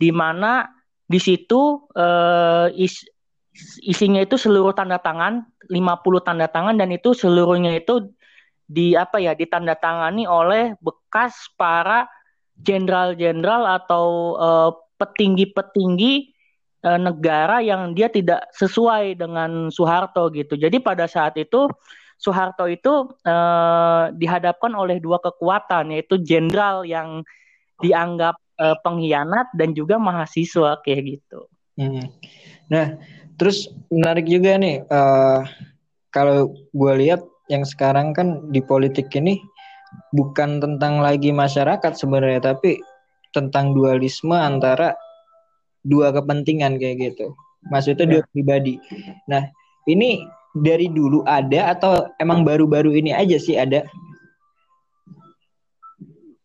di 0.00 0.10
mana 0.10 0.66
di 1.06 1.20
situ 1.20 1.84
uh, 1.94 2.66
is, 2.74 3.06
isinya 3.84 4.24
itu 4.24 4.34
seluruh 4.34 4.74
tanda 4.74 4.98
tangan 4.98 5.46
50 5.70 6.26
tanda 6.26 6.48
tangan 6.48 6.74
dan 6.74 6.90
itu 6.90 7.14
seluruhnya 7.14 7.76
itu 7.78 8.10
di 8.66 8.96
apa 8.96 9.20
ya 9.20 9.36
ditandatangani 9.36 10.24
oleh 10.24 10.74
bekas 10.80 11.36
para 11.60 12.08
jenderal-jenderal 12.60 13.64
atau 13.80 14.36
uh, 14.36 14.70
petinggi-petinggi 15.00 16.32
uh, 16.86 17.00
negara 17.00 17.64
yang 17.64 17.96
dia 17.96 18.12
tidak 18.12 18.46
sesuai 18.54 19.18
dengan 19.18 19.72
Soeharto 19.72 20.30
gitu. 20.30 20.54
Jadi 20.54 20.78
pada 20.78 21.08
saat 21.08 21.34
itu 21.40 21.66
Soeharto 22.22 22.70
itu 22.70 23.10
uh, 23.26 24.14
dihadapkan 24.14 24.70
oleh 24.78 25.02
dua 25.02 25.18
kekuatan 25.18 25.90
yaitu 25.90 26.22
jenderal 26.22 26.86
yang 26.86 27.26
dianggap 27.82 28.38
uh, 28.62 28.78
pengkhianat 28.86 29.50
dan 29.58 29.74
juga 29.74 29.98
mahasiswa 29.98 30.78
kayak 30.86 31.18
gitu. 31.18 31.50
Hmm. 31.74 32.14
Nah, 32.70 32.94
terus 33.34 33.66
menarik 33.90 34.30
juga 34.30 34.54
nih 34.54 34.86
uh, 34.86 35.42
kalau 36.14 36.54
gue 36.70 36.92
lihat 37.02 37.26
yang 37.50 37.66
sekarang 37.66 38.14
kan 38.14 38.48
di 38.54 38.62
politik 38.62 39.10
ini 39.18 39.42
bukan 40.12 40.60
tentang 40.60 41.00
lagi 41.00 41.32
masyarakat 41.32 41.92
sebenarnya 41.96 42.54
tapi 42.54 42.78
tentang 43.32 43.72
dualisme 43.72 44.36
antara 44.36 44.92
dua 45.82 46.12
kepentingan 46.12 46.78
kayak 46.78 47.12
gitu. 47.12 47.34
Maksudnya 47.72 48.04
ya. 48.06 48.12
dua 48.18 48.22
pribadi. 48.30 48.76
Nah, 49.26 49.48
ini 49.88 50.22
dari 50.52 50.92
dulu 50.92 51.24
ada 51.24 51.72
atau 51.72 52.12
emang 52.20 52.44
baru-baru 52.44 52.92
ini 52.92 53.10
aja 53.16 53.40
sih 53.40 53.56
ada? 53.56 53.88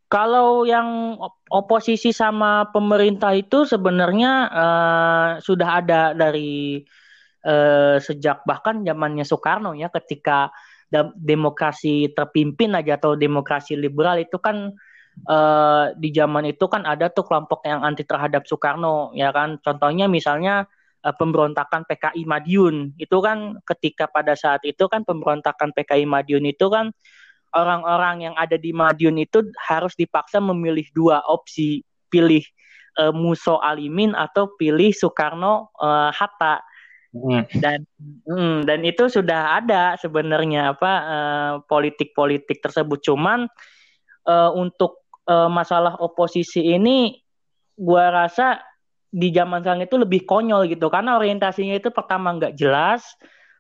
Kalau 0.08 0.64
yang 0.64 1.20
oposisi 1.52 2.16
sama 2.16 2.72
pemerintah 2.72 3.36
itu 3.36 3.68
sebenarnya 3.68 4.48
uh, 4.48 5.30
sudah 5.44 5.84
ada 5.84 6.16
dari 6.16 6.80
uh, 7.44 8.00
sejak 8.00 8.48
bahkan 8.48 8.88
zamannya 8.88 9.28
Soekarno 9.28 9.76
ya 9.76 9.92
ketika 9.92 10.48
demokrasi 11.16 12.16
terpimpin 12.16 12.72
aja 12.76 12.96
atau 12.96 13.20
demokrasi 13.20 13.76
liberal 13.76 14.20
itu 14.24 14.40
kan 14.40 14.72
uh, 15.26 15.92
di 15.98 16.14
zaman 16.14 16.48
itu 16.48 16.66
kan 16.70 16.88
ada 16.88 17.10
tuh 17.10 17.26
kelompok 17.26 17.66
yang 17.68 17.84
anti 17.84 18.06
terhadap 18.06 18.46
Soekarno 18.46 19.12
ya 19.18 19.34
kan? 19.34 19.58
Contohnya 19.60 20.06
misalnya 20.06 20.70
uh, 21.04 21.16
pemberontakan 21.16 21.84
PKI 21.90 22.24
Madiun. 22.24 22.94
Itu 22.96 23.20
kan 23.20 23.60
ketika 23.66 24.06
pada 24.08 24.38
saat 24.38 24.62
itu 24.64 24.86
kan 24.88 25.02
pemberontakan 25.08 25.74
PKI 25.74 26.06
Madiun 26.06 26.46
itu 26.48 26.68
kan 26.70 26.94
orang-orang 27.56 28.30
yang 28.32 28.36
ada 28.36 28.60
di 28.60 28.76
Madiun 28.76 29.18
itu 29.18 29.44
harus 29.66 29.96
dipaksa 29.98 30.38
memilih 30.44 30.86
dua 30.94 31.24
opsi. 31.26 31.82
Pilih 32.08 32.40
uh, 33.04 33.12
Muso 33.12 33.60
Alimin 33.60 34.16
atau 34.16 34.56
pilih 34.56 34.96
Soekarno 34.96 35.76
uh, 35.76 36.08
Hatta. 36.16 36.64
Dan 37.52 37.88
hmm, 38.28 38.68
dan 38.68 38.80
itu 38.84 39.08
sudah 39.08 39.64
ada 39.64 39.96
sebenarnya 39.98 40.76
apa 40.76 40.94
uh, 41.08 41.54
politik-politik 41.66 42.60
tersebut. 42.60 43.00
Cuman 43.04 43.48
uh, 44.28 44.52
untuk 44.54 45.08
uh, 45.26 45.48
masalah 45.48 45.96
oposisi 46.04 46.76
ini 46.76 47.18
gua 47.78 48.12
rasa 48.12 48.60
di 49.08 49.32
zaman 49.32 49.64
sekarang 49.64 49.88
itu 49.88 49.96
lebih 49.96 50.28
konyol 50.28 50.68
gitu. 50.68 50.92
Karena 50.92 51.16
orientasinya 51.16 51.80
itu 51.80 51.90
pertama 51.90 52.36
nggak 52.36 52.60
jelas 52.60 53.04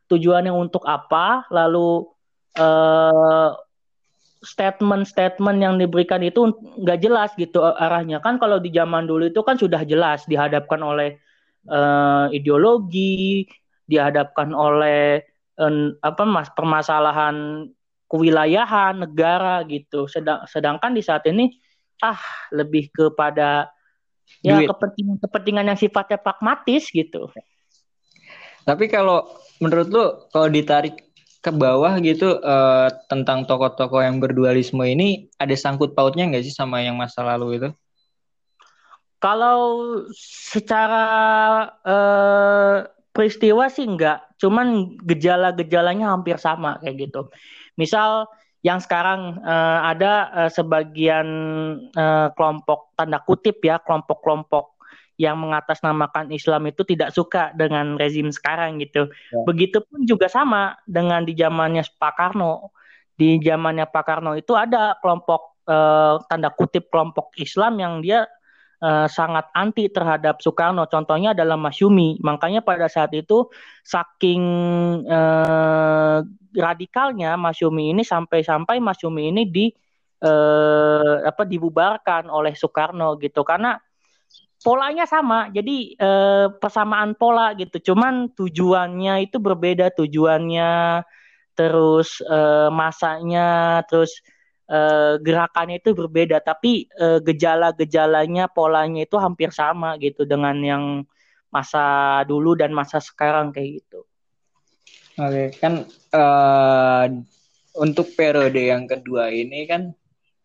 tujuannya 0.07 0.51
untuk 0.51 0.87
apa 0.87 1.47
lalu 1.51 2.07
uh, 2.59 3.51
statement-statement 4.43 5.57
yang 5.59 5.75
diberikan 5.81 6.21
itu 6.21 6.53
nggak 6.83 6.99
jelas 7.01 7.29
gitu 7.39 7.63
arahnya. 7.63 8.21
Kan 8.21 8.37
kalau 8.37 8.61
di 8.61 8.69
zaman 8.69 9.09
dulu 9.09 9.31
itu 9.31 9.41
kan 9.41 9.57
sudah 9.57 9.81
jelas 9.87 10.23
dihadapkan 10.29 10.79
oleh 10.83 11.17
uh, 11.67 12.27
ideologi, 12.33 13.47
dihadapkan 13.87 14.51
oleh 14.51 15.23
uh, 15.59 15.95
apa 16.03 16.23
mas 16.27 16.49
permasalahan 16.51 17.67
kewilayahan 18.07 19.03
negara 19.03 19.63
gitu. 19.67 20.07
Sedang, 20.07 20.43
sedangkan 20.47 20.95
di 20.95 21.03
saat 21.03 21.27
ini 21.27 21.55
ah 22.03 22.19
lebih 22.53 22.93
kepada 22.93 23.71
ya 24.43 24.63
kepentingan-kepentingan 24.63 25.65
yang 25.73 25.79
sifatnya 25.79 26.19
pragmatis 26.19 26.91
gitu. 26.91 27.31
Tapi 28.67 28.91
kalau 28.91 29.23
menurut 29.63 29.87
lu 29.87 30.05
kalau 30.29 30.51
ditarik 30.51 31.07
ke 31.39 31.51
bawah 31.53 31.95
gitu 32.03 32.43
uh, 32.43 32.91
tentang 33.07 33.47
tokoh-tokoh 33.47 34.03
yang 34.03 34.19
berdualisme 34.19 34.83
ini 34.83 35.31
ada 35.39 35.55
sangkut 35.55 35.95
pautnya 35.95 36.27
nggak 36.27 36.43
sih 36.43 36.51
sama 36.51 36.83
yang 36.83 36.99
masa 36.99 37.23
lalu 37.23 37.61
itu? 37.61 37.69
Kalau 39.27 39.59
secara 40.15 41.03
uh, 41.83 42.87
peristiwa 43.11 43.67
sih 43.67 43.83
enggak, 43.83 44.23
cuman 44.39 44.95
gejala-gejalanya 45.03 46.15
hampir 46.15 46.39
sama 46.39 46.79
kayak 46.79 47.11
gitu. 47.11 47.27
Misal 47.75 48.31
yang 48.63 48.79
sekarang 48.79 49.43
uh, 49.43 49.83
ada 49.83 50.31
uh, 50.31 50.51
sebagian 50.53 51.27
uh, 51.91 52.31
kelompok 52.39 52.95
tanda 52.95 53.19
kutip 53.19 53.59
ya, 53.67 53.83
kelompok-kelompok 53.83 54.79
yang 55.19 55.35
mengatasnamakan 55.43 56.31
Islam 56.31 56.71
itu 56.71 56.87
tidak 56.87 57.11
suka 57.11 57.51
dengan 57.51 57.99
rezim 57.99 58.31
sekarang 58.31 58.79
gitu. 58.79 59.11
Ya. 59.11 59.43
Begitupun 59.43 60.07
juga 60.07 60.31
sama 60.31 60.79
dengan 60.87 61.27
di 61.27 61.35
zamannya 61.35 61.83
Pak 61.99 62.13
Karno. 62.15 62.71
Di 63.19 63.43
zamannya 63.43 63.91
Pak 63.91 64.03
Karno 64.07 64.39
itu 64.39 64.55
ada 64.55 64.95
kelompok 65.03 65.67
uh, 65.67 66.23
tanda 66.31 66.47
kutip 66.55 66.87
kelompok 66.87 67.35
Islam 67.35 67.75
yang 67.75 67.99
dia 67.99 68.23
uh, 68.81 69.07
sangat 69.09 69.49
anti 69.53 69.89
terhadap 69.89 70.41
Soekarno. 70.41 70.85
Contohnya 70.89 71.33
adalah 71.33 71.57
Masyumi. 71.57 72.21
Makanya 72.21 72.61
pada 72.61 72.85
saat 72.89 73.13
itu 73.13 73.49
saking 73.81 74.41
uh, 75.07 76.21
radikalnya 76.53 77.37
Masyumi 77.37 77.93
ini 77.93 78.03
sampai-sampai 78.05 78.81
Masyumi 78.81 79.29
ini 79.33 79.43
di 79.49 79.65
uh, 80.25 81.25
apa 81.25 81.43
dibubarkan 81.45 82.29
oleh 82.29 82.53
Soekarno 82.57 83.17
gitu 83.21 83.41
karena 83.45 83.77
polanya 84.61 85.05
sama. 85.05 85.49
Jadi 85.53 85.97
uh, 85.97 86.53
persamaan 86.57 87.13
pola 87.17 87.53
gitu. 87.57 87.93
Cuman 87.93 88.33
tujuannya 88.33 89.29
itu 89.29 89.37
berbeda 89.37 89.93
tujuannya 89.93 91.03
terus 91.57 92.21
uh, 92.21 92.69
masanya 92.69 93.81
terus 93.89 94.21
uh, 94.71 95.19
gerakannya 95.19 95.79
itu 95.79 95.95
berbeda 95.95 96.43
tapi 96.43 96.87
uh, 96.99 97.19
gejala-gejalanya 97.23 98.51
polanya 98.51 99.03
itu 99.03 99.15
hampir 99.19 99.51
sama 99.51 99.95
gitu 99.99 100.23
dengan 100.27 100.55
yang 100.61 100.83
masa 101.47 102.21
dulu 102.27 102.53
dan 102.59 102.75
masa 102.75 102.99
sekarang 102.99 103.55
kayak 103.55 103.81
gitu. 103.83 104.03
Oke, 105.17 105.49
kan 105.57 105.87
uh, 106.13 107.05
untuk 107.81 108.13
periode 108.13 108.61
yang 108.69 108.85
kedua 108.85 109.33
ini 109.33 109.65
kan 109.65 109.95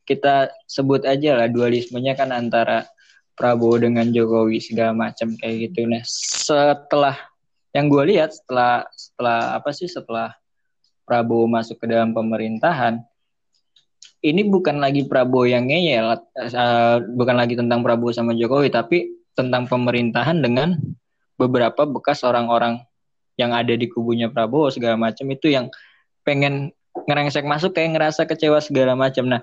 kita 0.08 0.50
sebut 0.64 1.04
aja 1.04 1.38
lah 1.38 1.48
dualismenya 1.52 2.16
kan 2.16 2.32
antara 2.32 2.88
Prabowo 3.32 3.80
dengan 3.80 4.12
Jokowi 4.12 4.60
segala 4.60 4.92
macam 4.92 5.32
kayak 5.40 5.72
gitu. 5.72 5.88
Nah, 5.88 6.04
setelah 6.04 7.16
yang 7.72 7.88
gue 7.88 8.04
lihat 8.12 8.36
setelah 8.36 8.84
setelah 8.92 9.56
apa 9.56 9.70
sih 9.72 9.88
setelah 9.88 10.36
Prabowo 11.08 11.48
masuk 11.48 11.80
ke 11.80 11.86
dalam 11.88 12.12
pemerintahan, 12.12 13.00
ini 14.22 14.46
bukan 14.46 14.78
lagi 14.78 15.02
Prabowo 15.04 15.50
yang 15.50 15.66
ngeyel, 15.66 16.14
uh, 16.14 16.96
bukan 17.18 17.36
lagi 17.36 17.58
tentang 17.58 17.82
Prabowo 17.82 18.14
sama 18.14 18.32
Jokowi, 18.38 18.70
tapi 18.70 19.10
tentang 19.34 19.66
pemerintahan 19.66 20.38
dengan 20.38 20.78
beberapa 21.34 21.82
bekas 21.82 22.22
orang-orang 22.22 22.78
yang 23.34 23.50
ada 23.50 23.74
di 23.74 23.90
kubunya 23.90 24.30
Prabowo 24.30 24.70
segala 24.70 24.94
macam 24.94 25.26
itu 25.26 25.50
yang 25.50 25.66
pengen 26.22 26.70
ngerengsek 27.10 27.42
masuk 27.42 27.74
kayak 27.74 27.98
ngerasa 27.98 28.22
kecewa 28.30 28.62
segala 28.62 28.94
macam. 28.94 29.26
Nah, 29.26 29.40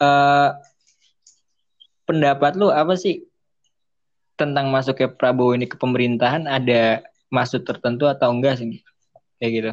uh, 0.00 0.56
pendapat 2.08 2.56
lu 2.56 2.72
apa 2.72 2.96
sih 2.96 3.28
tentang 4.40 4.72
masuknya 4.72 5.12
Prabowo 5.12 5.52
ini 5.52 5.68
ke 5.68 5.76
pemerintahan? 5.76 6.48
Ada 6.48 7.04
maksud 7.28 7.68
tertentu 7.68 8.08
atau 8.08 8.32
enggak 8.32 8.56
sih? 8.62 8.80
Kayak 9.36 9.52
gitu. 9.52 9.70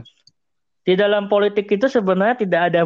Di 0.86 0.94
dalam 1.00 1.32
politik 1.32 1.72
itu 1.72 1.88
sebenarnya 1.88 2.46
tidak 2.46 2.62
ada 2.74 2.86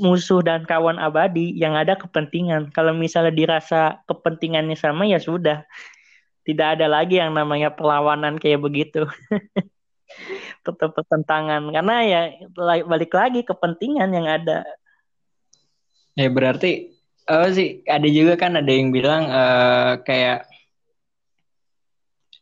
musuh 0.00 0.42
dan 0.42 0.66
kawan 0.66 0.98
abadi 0.98 1.54
yang 1.54 1.78
ada 1.78 1.94
kepentingan. 1.94 2.74
Kalau 2.74 2.94
misalnya 2.94 3.30
dirasa 3.30 4.02
kepentingannya 4.10 4.74
sama 4.74 5.06
ya 5.06 5.22
sudah. 5.22 5.62
Tidak 6.44 6.76
ada 6.76 6.90
lagi 6.90 7.16
yang 7.16 7.32
namanya 7.32 7.72
perlawanan 7.72 8.36
kayak 8.36 8.60
begitu. 8.60 9.08
tetap 10.64 10.96
pertentangan 10.96 11.60
karena 11.68 11.96
ya 12.04 12.20
balik 12.88 13.12
lagi 13.12 13.44
kepentingan 13.44 14.10
yang 14.12 14.26
ada 14.28 14.64
ya 16.16 16.28
berarti 16.30 16.94
oh 17.28 17.48
sih 17.52 17.84
ada 17.84 18.08
juga 18.08 18.40
kan 18.40 18.56
ada 18.56 18.72
yang 18.72 18.94
bilang 18.94 19.28
uh, 19.28 20.00
kayak 20.00 20.48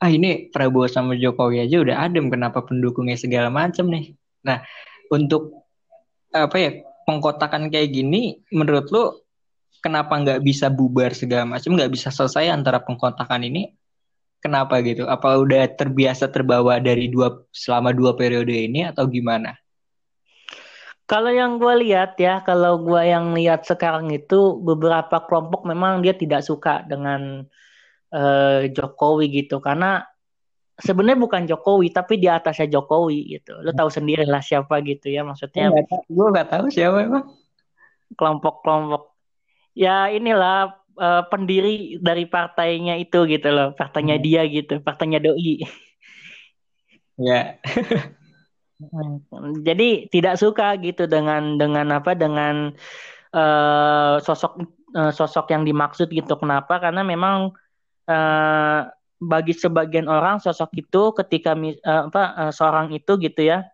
ah 0.03 0.11
ini 0.11 0.51
Prabowo 0.51 0.91
sama 0.91 1.15
Jokowi 1.15 1.62
aja 1.67 1.83
udah 1.83 1.97
adem 2.03 2.31
kenapa 2.31 2.62
pendukungnya 2.62 3.19
segala 3.19 3.51
macam 3.51 3.91
nih 3.91 4.15
nah 4.43 4.62
untuk 5.11 5.67
apa 6.31 6.57
ya 6.59 6.71
pengkotakan 7.05 7.69
kayak 7.73 7.91
gini 7.93 8.43
menurut 8.55 8.88
lu 8.95 9.12
kenapa 9.83 10.15
nggak 10.15 10.41
bisa 10.47 10.71
bubar 10.71 11.11
segala 11.12 11.59
macam 11.59 11.75
nggak 11.75 11.91
bisa 11.91 12.15
selesai 12.15 12.49
antara 12.49 12.79
pengkotakan 12.83 13.43
ini? 13.47 13.75
Kenapa 14.43 14.83
gitu? 14.83 15.07
Apa 15.07 15.38
udah 15.38 15.71
terbiasa 15.71 16.27
terbawa 16.27 16.83
dari 16.83 17.07
dua 17.07 17.47
selama 17.55 17.95
dua 17.95 18.19
periode 18.19 18.51
ini 18.51 18.83
atau 18.91 19.07
gimana? 19.07 19.55
Kalau 21.07 21.31
yang 21.31 21.62
gue 21.62 21.75
lihat 21.87 22.19
ya, 22.19 22.43
kalau 22.43 22.83
gue 22.83 23.03
yang 23.07 23.35
lihat 23.38 23.62
sekarang 23.67 24.11
itu 24.11 24.59
beberapa 24.59 25.23
kelompok 25.29 25.62
memang 25.62 26.03
dia 26.03 26.15
tidak 26.15 26.43
suka 26.43 26.83
dengan 26.83 27.47
uh, 28.11 28.67
Jokowi 28.67 29.31
gitu, 29.31 29.62
karena 29.62 30.03
sebenarnya 30.83 31.18
bukan 31.23 31.42
Jokowi 31.47 31.95
tapi 31.95 32.18
di 32.18 32.27
atasnya 32.27 32.66
Jokowi 32.66 33.38
gitu. 33.38 33.62
Lo 33.62 33.71
tahu 33.71 33.88
sendiri 33.88 34.27
lah 34.27 34.42
siapa 34.42 34.83
gitu 34.83 35.09
ya 35.09 35.23
maksudnya. 35.23 35.71
Gue 36.11 36.27
gak 36.35 36.51
tahu 36.51 36.66
siapa 36.68 37.07
emang. 37.07 37.31
Kelompok-kelompok. 38.18 39.14
Ya 39.73 40.11
inilah 40.12 40.77
uh, 41.01 41.23
pendiri 41.33 41.97
dari 42.03 42.29
partainya 42.29 43.01
itu 43.01 43.25
gitu 43.25 43.49
loh, 43.49 43.73
partainya 43.73 44.21
hmm. 44.21 44.25
dia 44.27 44.42
gitu, 44.45 44.75
partainya 44.85 45.23
Doi. 45.23 45.64
Ya. 47.16 47.57
Jadi 49.62 50.11
tidak 50.11 50.42
suka 50.42 50.75
gitu 50.83 51.07
dengan 51.07 51.57
dengan 51.57 52.03
apa 52.03 52.18
dengan 52.18 52.75
uh, 53.31 54.18
sosok 54.18 54.59
uh, 54.92 55.12
sosok 55.14 55.55
yang 55.55 55.62
dimaksud 55.62 56.11
gitu. 56.11 56.35
Kenapa? 56.37 56.83
Karena 56.83 57.07
memang 57.07 57.55
uh, 58.11 58.81
bagi 59.23 59.55
sebagian 59.55 60.11
orang 60.11 60.43
sosok 60.43 60.75
itu 60.75 61.15
ketika 61.23 61.55
uh, 61.55 62.11
apa 62.11 62.23
uh, 62.35 62.53
seorang 62.53 62.91
itu 62.91 63.15
gitu 63.23 63.47
ya, 63.47 63.71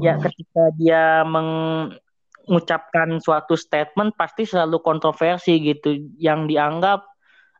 ya 0.00 0.16
ketika 0.16 0.72
dia 0.80 1.28
mengucapkan 1.28 3.20
suatu 3.20 3.52
statement 3.52 4.16
pasti 4.16 4.48
selalu 4.48 4.80
kontroversi 4.80 5.60
gitu, 5.60 5.92
yang 6.16 6.48
dianggap 6.48 7.04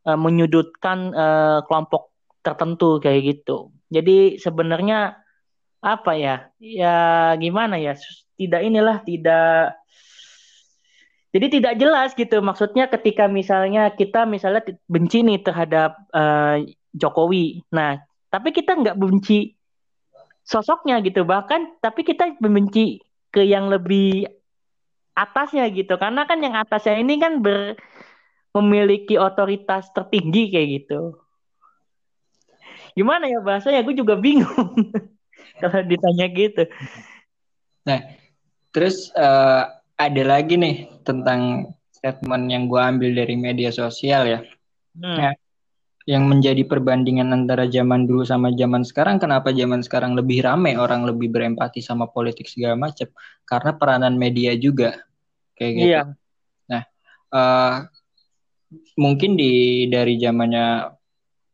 uh, 0.09 0.17
menyudutkan 0.17 1.13
uh, 1.13 1.61
kelompok 1.69 2.09
tertentu 2.41 2.97
kayak 2.97 3.37
gitu. 3.37 3.69
Jadi 3.93 4.41
sebenarnya 4.41 5.21
apa 5.85 6.13
ya? 6.17 6.49
Ya 6.57 7.37
gimana 7.37 7.77
ya? 7.77 7.93
Tidak 8.39 8.63
inilah 8.65 9.05
tidak 9.05 9.77
jadi 11.29 11.47
tidak 11.61 11.75
jelas 11.77 12.17
gitu. 12.17 12.41
Maksudnya 12.41 12.89
ketika 12.89 13.29
misalnya 13.29 13.93
kita 13.93 14.25
misalnya 14.25 14.65
benci 14.89 15.21
nih 15.21 15.45
terhadap 15.45 16.01
uh, 16.17 16.65
Jokowi 16.99 17.65
nah 17.71 18.03
tapi 18.29 18.53
kita 18.53 18.77
nggak 18.77 18.99
benci 18.99 19.55
sosoknya 20.45 21.01
gitu 21.01 21.25
bahkan 21.25 21.79
tapi 21.81 22.05
kita 22.05 22.37
membenci 22.43 23.01
ke 23.33 23.45
yang 23.45 23.71
lebih 23.73 24.29
atasnya 25.17 25.69
gitu 25.71 25.97
karena 25.97 26.27
kan 26.27 26.39
yang 26.43 26.59
atasnya 26.59 27.01
ini 27.01 27.17
kan 27.23 27.41
ber 27.41 27.79
memiliki 28.57 29.15
otoritas 29.21 29.93
tertinggi 29.93 30.51
kayak 30.51 30.69
gitu 30.83 31.21
gimana 32.99 33.31
ya 33.31 33.39
bahasanya 33.39 33.87
gue 33.87 33.95
juga 33.95 34.19
bingung 34.19 34.75
kalau 35.61 35.81
ditanya 35.85 36.27
gitu. 36.31 36.63
Nah, 37.87 38.01
terus 38.71 39.11
uh, 39.15 39.67
ada 39.99 40.23
lagi 40.23 40.55
nih 40.55 40.87
tentang 41.03 41.73
statement 41.91 42.47
yang 42.51 42.71
gue 42.71 42.79
ambil 42.79 43.11
dari 43.15 43.35
media 43.35 43.75
sosial 43.75 44.23
ya. 44.27 44.41
Hmm. 44.95 45.19
Nah, 45.19 45.33
yang 46.09 46.25
menjadi 46.25 46.65
perbandingan 46.65 47.29
antara 47.37 47.69
zaman 47.69 48.09
dulu 48.09 48.25
sama 48.25 48.49
zaman 48.57 48.81
sekarang, 48.81 49.21
kenapa 49.21 49.53
zaman 49.53 49.85
sekarang 49.85 50.17
lebih 50.17 50.41
ramai 50.41 50.73
orang 50.81 51.05
lebih 51.05 51.29
berempati 51.29 51.85
sama 51.85 52.09
politik 52.09 52.49
segala 52.49 52.81
macam? 52.81 53.13
Karena 53.45 53.77
peranan 53.77 54.17
media 54.17 54.57
juga 54.57 55.05
kayak 55.53 55.73
gitu. 55.77 55.85
Iya. 55.93 56.03
Nah, 56.73 56.83
uh, 57.29 57.75
mungkin 58.97 59.37
di 59.37 59.85
dari 59.93 60.17
zamannya 60.17 60.97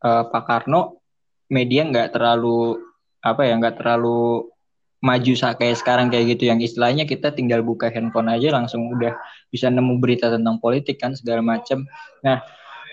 uh, 0.06 0.24
Pak 0.30 0.44
Karno, 0.46 1.02
media 1.50 1.82
nggak 1.90 2.14
terlalu 2.14 2.78
apa 3.26 3.50
ya 3.50 3.58
nggak 3.58 3.82
terlalu 3.82 4.54
maju 5.02 5.32
kayak 5.34 5.76
sekarang 5.82 6.14
kayak 6.14 6.38
gitu 6.38 6.48
yang 6.48 6.62
istilahnya 6.62 7.04
kita 7.10 7.34
tinggal 7.34 7.60
buka 7.60 7.90
handphone 7.90 8.30
aja 8.30 8.54
langsung 8.54 8.86
udah 8.86 9.18
bisa 9.50 9.66
nemu 9.66 9.98
berita 9.98 10.30
tentang 10.30 10.62
politik 10.62 11.02
kan 11.02 11.18
segala 11.18 11.42
macam. 11.42 11.84
Nah, 12.22 12.38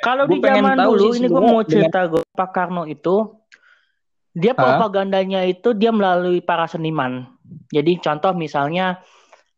kalau 0.01 0.25
di 0.25 0.41
zaman 0.41 0.77
dulu 0.77 1.13
ini 1.13 1.27
gue 1.29 1.43
mau 1.43 1.61
cerita 1.61 2.09
gue 2.09 2.25
Pak 2.33 2.49
Karno 2.51 2.83
itu 2.89 3.41
dia 4.31 4.55
propagandanya 4.55 5.43
huh? 5.43 5.51
itu 5.51 5.75
dia 5.75 5.91
melalui 5.91 6.39
para 6.39 6.65
seniman. 6.65 7.27
Jadi 7.67 7.99
contoh 7.99 8.31
misalnya 8.31 9.03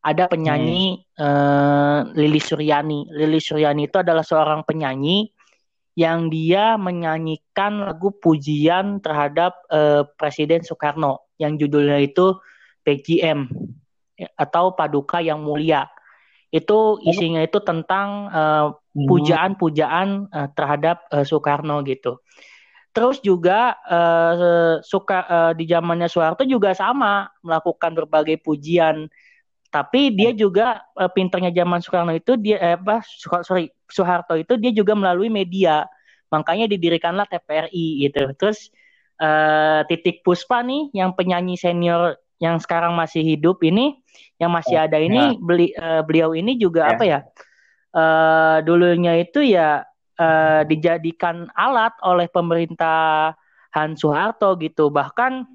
ada 0.03 0.27
penyanyi 0.27 0.99
hmm. 1.15 1.21
uh, 1.21 1.99
Lili 2.17 2.41
Suryani. 2.41 3.07
Lili 3.13 3.39
Suryani 3.39 3.87
itu 3.87 4.01
adalah 4.01 4.25
seorang 4.25 4.65
penyanyi 4.65 5.29
yang 5.93 6.27
dia 6.33 6.73
menyanyikan 6.75 7.85
lagu 7.85 8.09
pujian 8.17 8.97
terhadap 8.99 9.61
uh, 9.69 10.09
Presiden 10.17 10.65
Soekarno 10.65 11.29
yang 11.37 11.53
judulnya 11.55 12.01
itu 12.01 12.33
PGM 12.81 13.45
atau 14.33 14.73
Paduka 14.73 15.21
yang 15.21 15.45
Mulia. 15.45 15.85
Itu 16.49 16.97
isinya 17.05 17.45
itu 17.45 17.61
tentang 17.61 18.29
uh, 18.33 18.67
pujaan-pujaan 18.93 20.29
uh, 20.29 20.49
terhadap 20.53 21.05
uh, 21.09 21.25
Soekarno 21.25 21.81
gitu. 21.83 22.21
Terus 22.93 23.17
juga 23.25 23.73
uh, 23.89 24.77
suka 24.85 25.19
uh, 25.25 25.51
di 25.57 25.65
zamannya 25.65 26.05
Soeharto 26.05 26.45
juga 26.45 26.77
sama 26.77 27.25
melakukan 27.41 27.97
berbagai 27.97 28.37
pujian 28.45 29.09
tapi 29.73 30.13
dia 30.13 30.29
juga 30.37 30.85
uh, 30.93 31.09
pinternya 31.09 31.49
zaman 31.49 31.81
Soekarno 31.81 32.13
itu 32.13 32.37
dia 32.37 32.61
eh, 32.61 32.77
apa 32.77 33.01
sorry 33.41 33.73
Soeharto 33.89 34.37
itu 34.37 34.53
dia 34.61 34.69
juga 34.69 34.93
melalui 34.93 35.33
media. 35.33 35.89
Makanya 36.29 36.69
didirikanlah 36.69 37.25
TPRI 37.25 38.05
gitu. 38.05 38.29
Terus 38.37 38.69
uh, 39.17 39.81
Titik 39.89 40.21
Puspa 40.21 40.61
nih 40.61 40.93
yang 40.93 41.17
penyanyi 41.17 41.57
senior 41.57 42.21
yang 42.37 42.61
sekarang 42.61 42.93
masih 42.93 43.25
hidup 43.25 43.65
ini 43.65 43.97
yang 44.37 44.53
masih 44.53 44.77
ada 44.77 45.01
ini 45.01 45.33
ya. 45.33 45.41
beli 45.41 45.67
uh, 45.73 46.01
beliau 46.05 46.37
ini 46.37 46.53
juga 46.61 46.85
ya. 46.85 46.89
apa 46.93 47.03
ya? 47.09 47.19
Uh, 47.93 48.57
dulunya 48.65 49.21
itu 49.21 49.45
ya 49.45 49.85
uh, 50.17 50.61
dijadikan 50.65 51.45
alat 51.53 51.93
oleh 52.01 52.25
pemerintahan 52.25 53.93
Soeharto 53.93 54.57
gitu. 54.57 54.89
Bahkan 54.89 55.45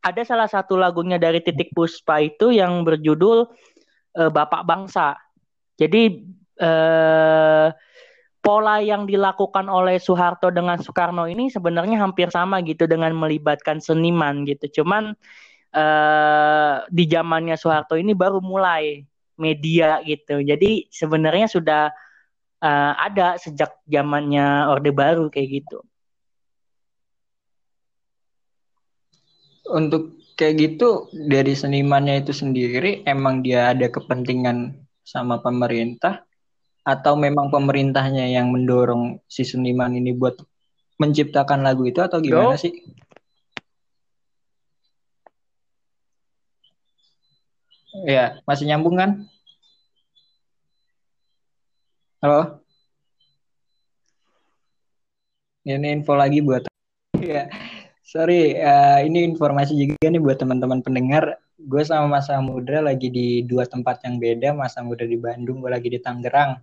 ada 0.00 0.22
salah 0.24 0.48
satu 0.48 0.80
lagunya 0.80 1.20
dari 1.20 1.44
Titik 1.44 1.76
Puspa 1.76 2.24
itu 2.24 2.48
yang 2.48 2.80
berjudul 2.80 3.52
uh, 4.16 4.30
Bapak 4.32 4.64
Bangsa. 4.64 5.20
Jadi 5.76 6.24
uh, 6.64 7.68
pola 8.40 8.78
yang 8.78 9.04
dilakukan 9.04 9.68
oleh 9.68 9.98
Soeharto 9.98 10.54
dengan 10.54 10.78
Soekarno 10.78 11.26
ini 11.28 11.52
sebenarnya 11.52 12.00
hampir 12.00 12.30
sama 12.32 12.62
gitu 12.64 12.88
dengan 12.88 13.12
melibatkan 13.12 13.82
seniman 13.82 14.48
gitu. 14.48 14.80
Cuman 14.80 15.12
uh, 15.74 16.74
di 16.88 17.04
zamannya 17.04 17.58
Soeharto 17.58 17.98
ini 17.98 18.14
baru 18.14 18.40
mulai 18.40 19.04
media 19.36 20.00
gitu. 20.04 20.40
Jadi 20.40 20.88
sebenarnya 20.92 21.46
sudah 21.48 21.92
uh, 22.60 22.92
ada 22.96 23.36
sejak 23.40 23.80
zamannya 23.88 24.68
Orde 24.72 24.92
Baru 24.92 25.28
kayak 25.32 25.64
gitu. 25.64 25.80
untuk 29.70 30.18
kayak 30.38 30.54
gitu 30.60 31.10
dari 31.12 31.56
senimannya 31.56 32.22
itu 32.22 32.32
sendiri 32.34 33.02
emang 33.08 33.42
dia 33.42 33.74
ada 33.74 33.88
kepentingan 33.90 34.76
sama 35.02 35.40
pemerintah 35.42 36.22
atau 36.86 37.18
memang 37.18 37.50
pemerintahnya 37.50 38.30
yang 38.30 38.54
mendorong 38.54 39.18
si 39.26 39.42
seniman 39.42 39.90
ini 39.94 40.14
buat 40.14 40.38
menciptakan 41.02 41.66
lagu 41.66 41.82
itu 41.86 41.98
atau 41.98 42.22
gimana 42.22 42.54
sih? 42.54 42.72
Ya, 48.04 48.36
masih 48.44 48.68
nyambung 48.68 49.00
kan? 49.00 49.24
Halo? 52.20 52.60
Ini 55.64 55.96
info 55.96 56.12
lagi 56.12 56.44
buat 56.44 56.68
ya 57.22 57.48
Sorry, 58.06 58.54
uh, 58.54 59.02
ini 59.02 59.26
informasi 59.26 59.74
juga 59.74 60.06
nih 60.06 60.22
buat 60.22 60.38
teman-teman 60.38 60.78
pendengar. 60.78 61.42
Gue 61.58 61.82
sama 61.82 62.06
Mas 62.06 62.30
Samudra 62.30 62.78
lagi 62.78 63.10
di 63.10 63.42
dua 63.42 63.66
tempat 63.66 63.98
yang 64.06 64.22
beda. 64.22 64.54
Mas 64.54 64.78
Samudra 64.78 65.10
di 65.10 65.18
Bandung, 65.18 65.58
gue 65.58 65.72
lagi 65.72 65.90
di 65.90 65.98
Tangerang. 65.98 66.54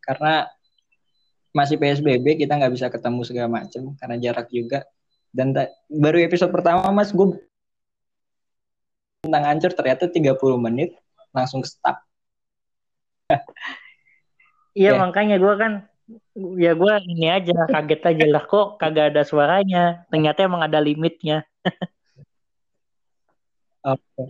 Karena 0.00 0.48
masih 1.52 1.76
PSBB, 1.76 2.40
kita 2.40 2.56
nggak 2.56 2.72
bisa 2.72 2.88
ketemu 2.88 3.20
segala 3.20 3.60
macam 3.60 3.92
karena 4.00 4.16
jarak 4.16 4.48
juga. 4.48 4.88
Dan 5.28 5.52
baru 5.92 6.24
episode 6.24 6.48
pertama, 6.56 6.88
Mas, 6.88 7.12
gue 7.12 7.36
tentang 9.22 9.44
hancur 9.44 9.72
ternyata 9.74 10.06
30 10.06 10.38
menit 10.62 10.94
langsung 11.34 11.62
stuck. 11.66 11.98
Iya 14.78 14.94
yeah. 14.94 14.96
makanya 14.96 15.36
gue 15.42 15.54
kan 15.58 15.72
ya 16.56 16.72
gue 16.72 16.92
ini 17.04 17.28
aja 17.28 17.68
kaget 17.68 18.00
aja 18.14 18.26
lah 18.30 18.44
kok 18.46 18.78
kagak 18.78 19.14
ada 19.14 19.22
suaranya. 19.26 20.06
Ternyata 20.08 20.46
emang 20.46 20.62
ada 20.62 20.78
limitnya. 20.78 21.42
okay. 23.82 24.26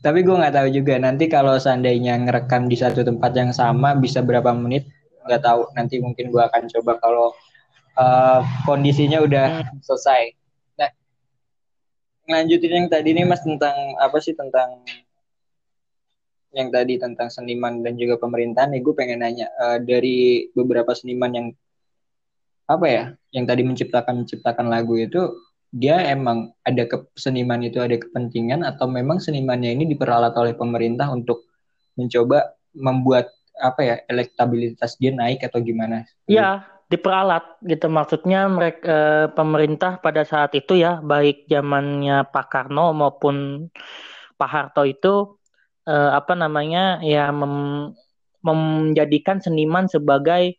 Tapi 0.00 0.22
gue 0.22 0.38
nggak 0.38 0.54
tahu 0.54 0.68
juga 0.70 0.94
nanti 1.02 1.26
kalau 1.26 1.58
seandainya 1.58 2.14
ngerekam 2.22 2.70
di 2.70 2.78
satu 2.78 3.02
tempat 3.02 3.34
yang 3.34 3.50
sama 3.50 3.98
bisa 3.98 4.22
berapa 4.22 4.54
menit 4.54 4.86
nggak 5.26 5.42
tahu. 5.42 5.66
Nanti 5.74 5.98
mungkin 5.98 6.30
gue 6.30 6.42
akan 6.46 6.70
coba 6.78 7.02
kalau 7.02 7.34
uh, 7.98 8.40
kondisinya 8.62 9.18
udah 9.18 9.66
hmm. 9.66 9.82
selesai. 9.82 10.45
Lanjutin 12.26 12.72
yang 12.84 12.88
tadi 12.90 13.14
nih 13.14 13.24
mas 13.26 13.42
tentang 13.42 13.94
apa 14.02 14.18
sih 14.18 14.34
tentang 14.34 14.82
yang 16.56 16.72
tadi 16.72 16.96
tentang 16.96 17.28
seniman 17.28 17.84
dan 17.84 17.94
juga 18.00 18.16
pemerintahan 18.18 18.72
nih 18.72 18.80
gue 18.82 18.94
pengen 18.96 19.20
nanya 19.22 19.46
uh, 19.60 19.78
dari 19.78 20.48
beberapa 20.56 20.96
seniman 20.96 21.30
yang 21.30 21.46
apa 22.66 22.86
ya 22.88 23.04
yang 23.30 23.46
tadi 23.46 23.62
menciptakan 23.62 24.24
menciptakan 24.24 24.66
lagu 24.66 24.98
itu 24.98 25.36
dia 25.70 26.00
emang 26.08 26.50
ada 26.64 26.88
ke 26.88 26.96
seniman 27.14 27.60
itu 27.62 27.78
ada 27.78 27.94
kepentingan 28.00 28.64
atau 28.64 28.88
memang 28.88 29.20
senimannya 29.20 29.76
ini 29.76 29.84
diperalat 29.86 30.32
oleh 30.34 30.56
pemerintah 30.56 31.12
untuk 31.12 31.46
mencoba 31.94 32.56
membuat 32.72 33.30
apa 33.56 33.80
ya 33.84 33.96
elektabilitas 34.08 35.00
dia 35.00 35.12
naik 35.12 35.44
atau 35.44 35.60
gimana? 35.60 36.04
Iya 36.28 36.75
diperalat 36.86 37.58
gitu 37.66 37.90
maksudnya 37.90 38.46
mereka 38.46 38.86
eh, 38.86 39.26
pemerintah 39.34 39.98
pada 39.98 40.22
saat 40.22 40.54
itu 40.54 40.78
ya 40.78 41.02
baik 41.02 41.50
zamannya 41.50 42.30
Pak 42.30 42.46
Karno 42.46 42.94
maupun 42.94 43.66
Pak 44.36 44.50
Harto 44.52 44.84
itu 44.84 45.40
uh, 45.88 46.10
apa 46.12 46.36
namanya 46.36 47.00
ya 47.00 47.32
mem 47.32 47.90
menjadikan 48.44 49.42
seniman 49.42 49.90
sebagai 49.90 50.54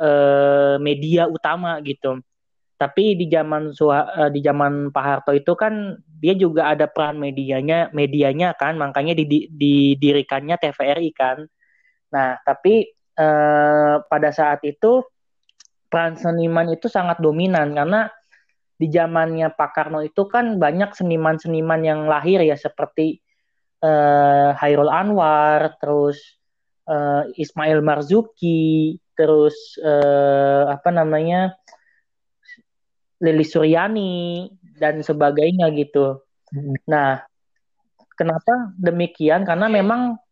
uh, 0.00 0.80
media 0.80 1.28
utama 1.28 1.76
gitu. 1.84 2.22
Tapi 2.78 3.18
di 3.18 3.26
zaman 3.28 3.74
uh, 3.74 4.30
di 4.30 4.40
zaman 4.40 4.94
Pak 4.94 5.04
Harto 5.04 5.32
itu 5.34 5.52
kan 5.58 5.98
dia 6.22 6.32
juga 6.38 6.72
ada 6.72 6.86
peran 6.88 7.18
medianya 7.18 7.90
medianya 7.92 8.54
kan 8.56 8.78
makanya 8.78 9.12
didirikannya 9.18 10.56
TVRI 10.56 11.10
kan. 11.12 11.44
Nah, 12.14 12.40
tapi 12.46 12.88
uh, 13.18 14.00
pada 14.08 14.30
saat 14.32 14.64
itu 14.64 15.04
peran 15.88 16.14
seniman 16.20 16.68
itu 16.72 16.86
sangat 16.86 17.18
dominan 17.20 17.72
karena 17.72 18.12
di 18.78 18.86
zamannya 18.94 19.50
Pak 19.58 19.70
Karno 19.74 20.06
itu 20.06 20.30
kan 20.30 20.56
banyak 20.56 20.94
seniman-seniman 20.94 21.82
yang 21.82 22.06
lahir 22.06 22.38
ya 22.46 22.54
seperti 22.54 23.18
uh, 23.82 24.54
Hairul 24.54 24.86
Anwar, 24.86 25.74
terus 25.82 26.38
uh, 26.86 27.26
Ismail 27.34 27.82
Marzuki, 27.82 28.94
terus 29.18 29.74
uh, 29.82 30.70
apa 30.70 30.94
namanya 30.94 31.58
Lili 33.18 33.42
Suryani 33.42 34.46
dan 34.78 35.02
sebagainya 35.02 35.74
gitu. 35.74 36.22
Hmm. 36.54 36.78
Nah, 36.86 37.18
kenapa 38.14 38.70
demikian? 38.78 39.42
Karena 39.42 39.66
memang 39.66 40.22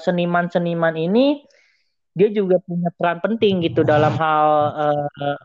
seniman-seniman 0.00 0.96
uh, 0.96 1.04
ini 1.04 1.44
dia 2.14 2.30
juga 2.30 2.62
punya 2.62 2.90
peran 2.94 3.18
penting 3.18 3.66
gitu 3.66 3.82
dalam 3.82 4.14
hal 4.14 4.48
uh, 4.74 5.38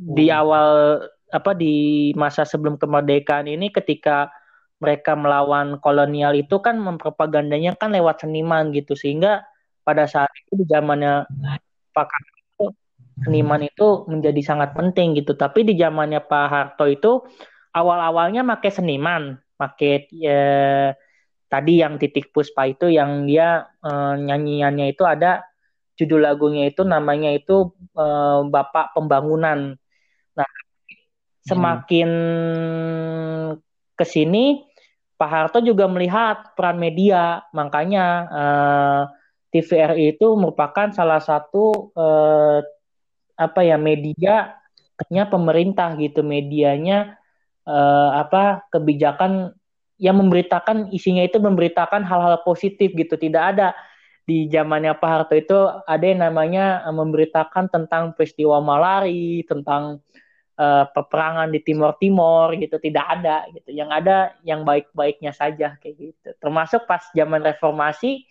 di 0.00 0.32
awal 0.32 1.00
apa 1.30 1.52
di 1.52 2.10
masa 2.16 2.48
sebelum 2.48 2.80
kemerdekaan 2.80 3.44
ini 3.44 3.68
ketika 3.68 4.32
mereka 4.82 5.14
melawan 5.14 5.78
kolonial 5.80 6.34
itu 6.36 6.60
kan 6.60 6.76
mempropagandanya 6.76 7.78
kan 7.78 7.94
lewat 7.94 8.26
seniman 8.26 8.74
gitu. 8.74 8.92
Sehingga 8.98 9.44
pada 9.86 10.04
saat 10.08 10.30
itu 10.44 10.64
di 10.64 10.66
zamannya 10.68 11.28
Pak 11.94 12.08
Harto 12.08 12.74
seniman 13.24 13.62
itu 13.64 14.08
menjadi 14.10 14.40
sangat 14.42 14.76
penting 14.76 15.16
gitu. 15.16 15.32
Tapi 15.38 15.62
di 15.64 15.74
zamannya 15.78 16.20
Pak 16.24 16.46
Harto 16.50 16.84
itu 16.90 17.22
awal-awalnya 17.72 18.42
pakai 18.44 18.70
seniman 18.70 19.38
pakai 19.54 20.10
ya, 20.10 20.42
tadi 21.46 21.78
yang 21.78 21.96
titik 21.96 22.34
puspa 22.34 22.66
itu 22.66 22.90
yang 22.90 23.24
dia 23.24 23.70
eh, 23.86 24.14
nyanyiannya 24.18 24.90
itu 24.90 25.06
ada 25.06 25.46
judul 25.94 26.26
lagunya 26.26 26.66
itu 26.70 26.82
namanya 26.82 27.30
itu 27.34 27.70
eh, 27.96 28.40
Bapak 28.50 28.94
Pembangunan. 28.98 29.78
Nah 30.38 30.50
semakin 31.46 32.10
hmm. 32.10 33.50
ke 33.94 34.04
sini 34.06 34.64
Pak 35.14 35.30
Harto 35.30 35.58
juga 35.62 35.86
melihat 35.86 36.52
peran 36.58 36.76
media, 36.82 37.46
makanya 37.54 38.04
eh, 38.28 39.02
TVRI 39.54 40.18
itu 40.18 40.34
merupakan 40.34 40.90
salah 40.90 41.22
satu 41.22 41.94
eh, 41.94 42.58
apa 43.38 43.60
ya 43.62 43.78
media 43.78 44.58
nya 45.10 45.30
pemerintah 45.30 45.94
gitu. 46.02 46.26
Medianya 46.26 47.14
eh, 47.62 48.10
apa 48.10 48.66
kebijakan 48.74 49.54
yang 50.02 50.18
memberitakan 50.18 50.90
isinya 50.90 51.22
itu 51.22 51.38
memberitakan 51.38 52.02
hal-hal 52.02 52.42
positif 52.42 52.90
gitu. 52.98 53.14
Tidak 53.14 53.42
ada 53.54 53.70
di 54.24 54.48
zamannya 54.48 54.96
Pak 54.96 55.08
Harto 55.08 55.34
itu 55.36 55.58
ada 55.84 56.04
yang 56.04 56.24
namanya 56.24 56.80
eh, 56.84 56.94
memberitakan 56.96 57.68
tentang 57.68 58.16
peristiwa 58.16 58.56
malari 58.64 59.44
tentang 59.44 60.00
uh, 60.56 60.84
peperangan 60.88 61.52
di 61.52 61.60
Timur 61.60 61.92
Timur 62.00 62.56
gitu. 62.56 62.80
Tidak 62.80 63.04
ada 63.04 63.44
gitu. 63.52 63.70
Yang 63.76 63.90
ada 63.92 64.16
yang 64.42 64.64
baik-baiknya 64.64 65.36
saja 65.36 65.76
kayak 65.76 65.96
gitu. 66.00 66.28
Termasuk 66.40 66.88
pas 66.88 67.04
zaman 67.12 67.44
reformasi 67.44 68.24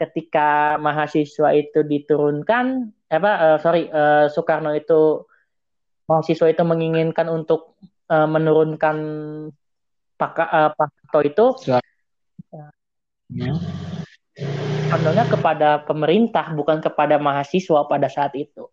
ketika 0.00 0.78
mahasiswa 0.78 1.54
itu 1.54 1.84
diturunkan 1.84 2.90
apa 3.10 3.32
uh, 3.36 3.58
sorry 3.58 3.90
uh, 3.90 4.30
Soekarno 4.30 4.74
itu 4.74 5.26
mahasiswa 6.08 6.48
itu 6.48 6.62
menginginkan 6.64 7.28
untuk 7.28 7.76
uh, 8.08 8.26
menurunkan 8.26 8.96
Pak 10.16 10.34
uh, 10.40 10.70
Pak 10.72 10.88
Harto 10.88 11.20
itu. 11.20 11.46
Ya. 13.28 13.52
Sebenarnya 14.88 15.28
kepada 15.28 15.68
pemerintah 15.84 16.48
bukan 16.56 16.80
kepada 16.80 17.20
mahasiswa 17.20 17.84
pada 17.84 18.08
saat 18.08 18.32
itu. 18.40 18.64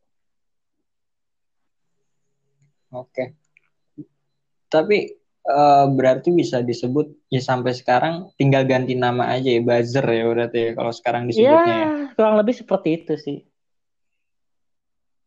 Oke. 2.96 3.36
Tapi 4.72 5.12
uh, 5.44 5.92
berarti 5.92 6.32
bisa 6.32 6.64
disebut 6.64 7.12
ya 7.28 7.44
sampai 7.44 7.76
sekarang 7.76 8.32
tinggal 8.40 8.64
ganti 8.64 8.96
nama 8.96 9.28
aja 9.36 9.52
ya 9.52 9.60
buzzer 9.60 10.08
ya 10.08 10.24
berarti 10.24 10.58
ya 10.58 10.72
kalau 10.72 10.92
sekarang 10.96 11.28
disebutnya. 11.28 11.76
Ya, 11.76 11.90
kurang 12.16 12.40
lebih 12.40 12.56
seperti 12.56 12.90
itu 13.04 13.14
sih. 13.20 13.38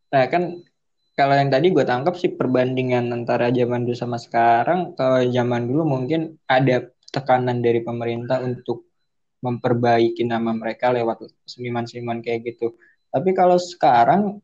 Nah 0.09 0.24
kan 0.33 0.64
kalau 1.12 1.35
yang 1.37 1.53
tadi 1.53 1.68
gue 1.68 1.85
tangkap 1.85 2.16
sih 2.16 2.33
perbandingan 2.33 3.12
antara 3.12 3.53
zaman 3.53 3.85
dulu 3.85 3.96
sama 3.98 4.16
sekarang 4.16 4.96
kalau 4.96 5.20
zaman 5.29 5.68
dulu 5.68 5.85
mungkin 5.85 6.40
ada 6.48 6.88
tekanan 7.12 7.61
dari 7.61 7.85
pemerintah 7.85 8.40
untuk 8.40 8.88
memperbaiki 9.38 10.27
nama 10.27 10.51
mereka 10.51 10.90
lewat 10.90 11.31
seniman-seniman 11.46 12.22
kayak 12.24 12.55
gitu. 12.55 12.74
Tapi 13.09 13.33
kalau 13.33 13.57
sekarang 13.57 14.42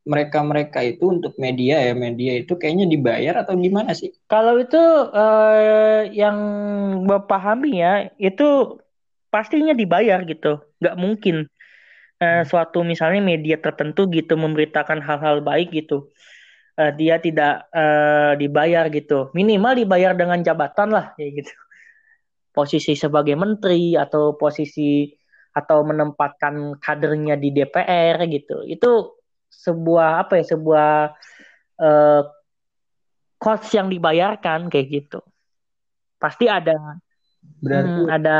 mereka-mereka 0.00 0.80
itu 0.80 1.12
untuk 1.12 1.36
media 1.36 1.76
ya 1.76 1.92
media 1.92 2.40
itu 2.40 2.56
kayaknya 2.56 2.88
dibayar 2.88 3.44
atau 3.44 3.52
gimana 3.52 3.92
sih? 3.92 4.10
Kalau 4.32 4.56
itu 4.56 4.80
uh, 5.12 6.08
yang 6.08 6.36
gue 7.04 7.20
pahami 7.28 7.84
ya 7.84 8.08
itu 8.16 8.80
pastinya 9.28 9.76
dibayar 9.76 10.24
gitu, 10.26 10.58
nggak 10.80 10.96
mungkin 10.98 11.46
uh, 12.18 12.42
suatu 12.48 12.82
misalnya 12.82 13.22
media 13.22 13.60
tertentu 13.60 14.08
gitu 14.10 14.34
memberitakan 14.34 14.98
hal-hal 14.98 15.38
baik 15.44 15.70
gitu, 15.70 16.10
uh, 16.80 16.90
dia 16.96 17.20
tidak 17.22 17.68
uh, 17.70 18.34
dibayar 18.34 18.90
gitu, 18.90 19.30
minimal 19.36 19.78
dibayar 19.78 20.16
dengan 20.16 20.42
jabatan 20.42 20.90
lah 20.90 21.06
ya 21.14 21.30
gitu, 21.30 21.52
posisi 22.60 22.92
sebagai 22.92 23.32
menteri 23.40 23.96
atau 23.96 24.36
posisi 24.36 25.08
atau 25.56 25.80
menempatkan 25.80 26.76
kadernya 26.76 27.40
di 27.40 27.56
DPR 27.56 28.20
gitu, 28.28 28.68
itu 28.68 29.16
sebuah 29.48 30.28
apa 30.28 30.38
ya 30.38 30.44
sebuah 30.52 30.90
uh, 31.80 32.22
cost 33.40 33.72
yang 33.72 33.88
dibayarkan 33.88 34.68
kayak 34.68 34.86
gitu. 34.92 35.24
Pasti 36.20 36.46
ada 36.52 37.00
berarti 37.40 38.00
hmm, 38.04 38.12
ada 38.12 38.38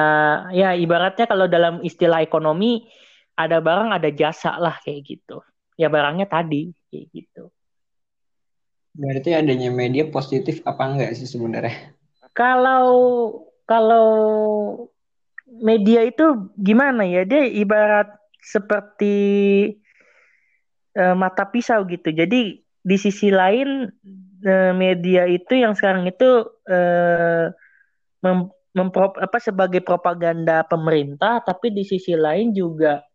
ya 0.53 0.77
ibaratnya 0.77 1.25
kalau 1.25 1.49
dalam 1.49 1.81
istilah 1.81 2.21
ekonomi 2.21 2.85
ada 3.33 3.65
barang 3.65 3.97
ada 3.97 4.13
jasa 4.13 4.61
lah 4.61 4.77
kayak 4.85 5.01
gitu. 5.09 5.41
Ya 5.81 5.89
barangnya 5.89 6.29
tadi 6.29 6.77
kayak 6.93 7.07
gitu. 7.17 7.49
Berarti 8.93 9.33
adanya 9.33 9.73
media 9.73 10.05
positif 10.13 10.61
apa 10.69 10.85
enggak 10.85 11.17
sih 11.17 11.25
sebenarnya? 11.25 11.97
Kalau 12.37 12.85
kalau 13.71 14.11
media 15.47 16.03
itu 16.03 16.51
gimana 16.59 17.07
ya 17.07 17.23
dia 17.23 17.47
ibarat 17.47 18.11
seperti 18.43 19.15
uh, 20.99 21.15
mata 21.15 21.47
pisau 21.47 21.87
gitu. 21.87 22.11
Jadi 22.11 22.59
di 22.83 22.97
sisi 22.99 23.31
lain 23.31 23.87
uh, 24.43 24.73
media 24.75 25.31
itu 25.31 25.55
yang 25.55 25.79
sekarang 25.79 26.11
itu 26.11 26.51
uh, 26.67 27.47
memprop 28.75 29.23
apa 29.23 29.39
sebagai 29.39 29.87
propaganda 29.87 30.67
pemerintah 30.67 31.39
tapi 31.47 31.71
di 31.71 31.87
sisi 31.87 32.19
lain 32.19 32.51
juga 32.51 33.07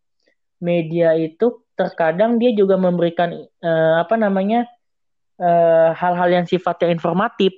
media 0.63 1.13
itu 1.19 1.67
terkadang 1.75 2.39
dia 2.39 2.55
juga 2.55 2.79
memberikan 2.79 3.43
uh, 3.43 3.95
apa 3.99 4.15
namanya 4.15 4.65
hal-hal 5.99 6.29
uh, 6.31 6.35
yang 6.39 6.47
sifatnya 6.47 6.95
informatif 6.95 7.51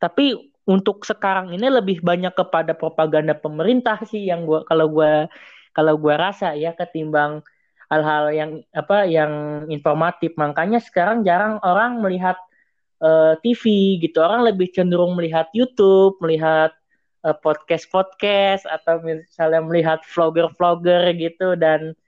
tapi 0.00 0.49
untuk 0.68 1.02
sekarang 1.04 1.52
ini 1.56 1.66
lebih 1.68 2.04
banyak 2.04 2.32
kepada 2.36 2.76
propaganda 2.76 3.32
pemerintah 3.32 4.00
sih 4.04 4.28
yang 4.28 4.44
gua 4.44 4.64
kalau 4.68 4.86
gua 4.92 5.30
kalau 5.72 5.94
gua 5.96 6.18
rasa 6.30 6.52
ya 6.58 6.76
ketimbang 6.76 7.40
hal-hal 7.90 8.24
yang 8.30 8.50
apa 8.70 9.04
yang 9.10 9.32
informatif. 9.66 10.32
Makanya 10.38 10.78
sekarang 10.78 11.26
jarang 11.26 11.58
orang 11.66 11.98
melihat 11.98 12.38
uh, 13.02 13.34
eh, 13.34 13.42
TV 13.42 13.98
gitu. 13.98 14.22
Orang 14.22 14.46
lebih 14.46 14.70
cenderung 14.70 15.18
melihat 15.18 15.50
YouTube 15.50 16.16
melihat 16.22 16.70
uh, 17.26 17.34
podcast-podcast 17.34 18.64
atau 18.70 19.02
misalnya 19.02 19.60
melihat 19.66 20.00
vlogger-vlogger 20.06 21.18
gitu. 21.18 21.58
Dan 21.58 21.98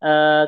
uh, 0.00 0.46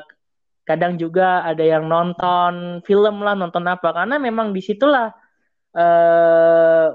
kadang 0.64 0.96
juga 0.96 1.42
ada 1.44 1.60
yang 1.66 1.90
nonton 1.90 2.80
film 2.86 3.20
lah 3.26 3.34
nonton 3.34 3.66
apa. 3.66 3.90
Karena 3.90 4.16
memang 4.22 4.54
di 4.54 4.62
situlah 4.62 5.10
uh, 5.74 6.88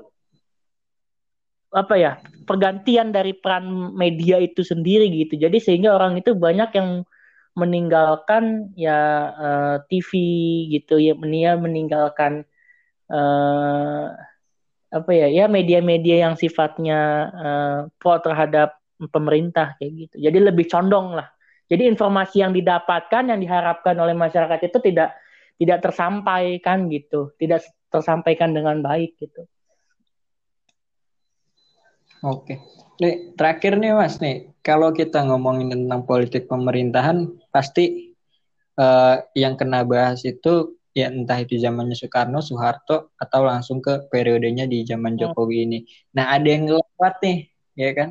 apa 1.70 1.96
ya 1.98 2.12
pergantian 2.50 3.14
dari 3.14 3.38
peran 3.38 3.94
media 3.94 4.42
itu 4.42 4.66
sendiri 4.66 5.06
gitu 5.14 5.38
jadi 5.38 5.58
sehingga 5.62 5.94
orang 5.94 6.18
itu 6.18 6.34
banyak 6.34 6.70
yang 6.74 7.06
meninggalkan 7.58 8.74
ya 8.80 9.00
uh, 9.36 9.76
TV 9.90 10.12
gitu 10.74 10.98
ya 11.02 11.14
meninggalkan 11.60 12.48
uh, 13.12 14.14
apa 14.90 15.12
ya 15.14 15.28
ya 15.30 15.46
media-media 15.46 16.26
yang 16.30 16.36
sifatnya 16.40 17.00
uh, 17.30 17.80
pro 18.02 18.18
terhadap 18.22 18.80
pemerintah 19.08 19.80
kayak 19.80 19.92
gitu. 20.08 20.16
Jadi 20.20 20.38
lebih 20.44 20.66
condong 20.68 21.16
lah. 21.16 21.30
Jadi 21.70 21.86
informasi 21.86 22.42
yang 22.42 22.52
didapatkan 22.52 23.30
yang 23.30 23.40
diharapkan 23.40 23.96
oleh 24.02 24.18
masyarakat 24.18 24.60
itu 24.66 24.78
tidak 24.82 25.16
tidak 25.62 25.80
tersampaikan 25.86 26.90
gitu, 26.90 27.32
tidak 27.38 27.64
tersampaikan 27.94 28.52
dengan 28.52 28.82
baik 28.82 29.16
gitu. 29.22 29.46
Oke. 32.24 32.60
Nih, 33.00 33.32
terakhir 33.40 33.80
nih 33.80 33.96
Mas 33.96 34.20
nih, 34.20 34.52
kalau 34.60 34.92
kita 34.92 35.24
ngomongin 35.24 35.72
tentang 35.72 36.04
politik 36.04 36.52
pemerintahan 36.52 37.32
pasti 37.48 38.12
uh, 38.76 39.24
yang 39.32 39.56
kena 39.56 39.88
bahas 39.88 40.28
itu 40.28 40.76
ya 40.92 41.08
entah 41.08 41.40
itu 41.40 41.56
zamannya 41.56 41.96
Soekarno, 41.96 42.44
Soeharto 42.44 43.16
atau 43.16 43.42
langsung 43.48 43.80
ke 43.80 44.12
periodenya 44.12 44.68
di 44.68 44.84
zaman 44.84 45.16
hmm. 45.16 45.20
Jokowi 45.32 45.58
ini. 45.64 45.80
Nah, 46.20 46.36
ada 46.36 46.48
yang 46.48 46.68
lewat 46.68 47.16
nih, 47.24 47.38
ya 47.80 47.92
kan? 47.96 48.10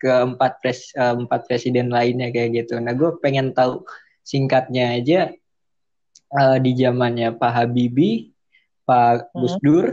Ke 0.00 0.10
empat 0.24 0.64
pres 0.64 0.90
uh, 0.96 1.12
empat 1.12 1.44
presiden 1.44 1.92
lainnya 1.92 2.32
kayak 2.32 2.64
gitu. 2.64 2.80
Nah, 2.80 2.96
gue 2.96 3.20
pengen 3.20 3.52
tahu 3.52 3.84
singkatnya 4.24 4.96
aja 4.96 5.20
uh, 6.40 6.56
di 6.56 6.72
zamannya 6.72 7.36
Pak 7.36 7.52
Habibie, 7.52 8.32
Pak 8.88 9.28
hmm. 9.28 9.38
Gus 9.44 9.54
Dur 9.60 9.86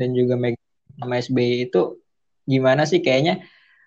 dan 0.00 0.16
juga 0.16 0.40
Meg 0.40 0.56
sama 0.96 1.20
SBY 1.20 1.68
itu 1.68 2.01
gimana 2.44 2.82
sih 2.88 3.00
kayaknya 3.00 3.44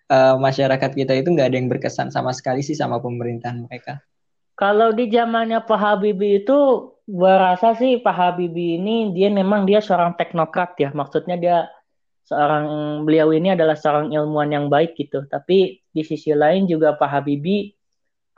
uh, 0.09 0.35
masyarakat 0.37 0.91
kita 0.93 1.13
itu 1.17 1.29
nggak 1.31 1.47
ada 1.51 1.57
yang 1.57 1.69
berkesan 1.71 2.09
sama 2.13 2.31
sekali 2.31 2.61
sih 2.61 2.77
sama 2.77 3.01
pemerintahan 3.01 3.65
mereka. 3.65 4.01
Kalau 4.55 4.95
di 4.95 5.11
zamannya 5.11 5.59
Pak 5.67 5.79
Habibie 5.79 6.43
itu 6.43 6.57
gua 7.03 7.53
rasa 7.53 7.75
sih 7.75 7.99
Pak 7.99 8.15
Habibie 8.15 8.79
ini 8.79 9.11
dia 9.11 9.27
memang 9.27 9.67
dia 9.67 9.83
seorang 9.83 10.15
teknokrat 10.15 10.79
ya. 10.79 10.89
Maksudnya 10.95 11.35
dia 11.35 11.57
seorang 12.25 13.03
beliau 13.03 13.35
ini 13.35 13.53
adalah 13.53 13.75
seorang 13.75 14.15
ilmuwan 14.15 14.49
yang 14.55 14.65
baik 14.71 14.95
gitu. 14.95 15.27
Tapi 15.27 15.83
di 15.91 16.01
sisi 16.07 16.31
lain 16.31 16.65
juga 16.71 16.95
Pak 16.95 17.09
Habibie 17.11 17.75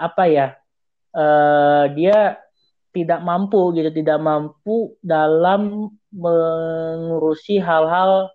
apa 0.01 0.25
ya? 0.25 0.47
Uh, 1.13 1.89
dia 1.93 2.37
tidak 2.93 3.21
mampu 3.21 3.77
gitu, 3.77 3.93
tidak 3.93 4.17
mampu 4.17 4.97
dalam 5.05 5.93
mengurusi 6.09 7.61
hal-hal 7.61 8.33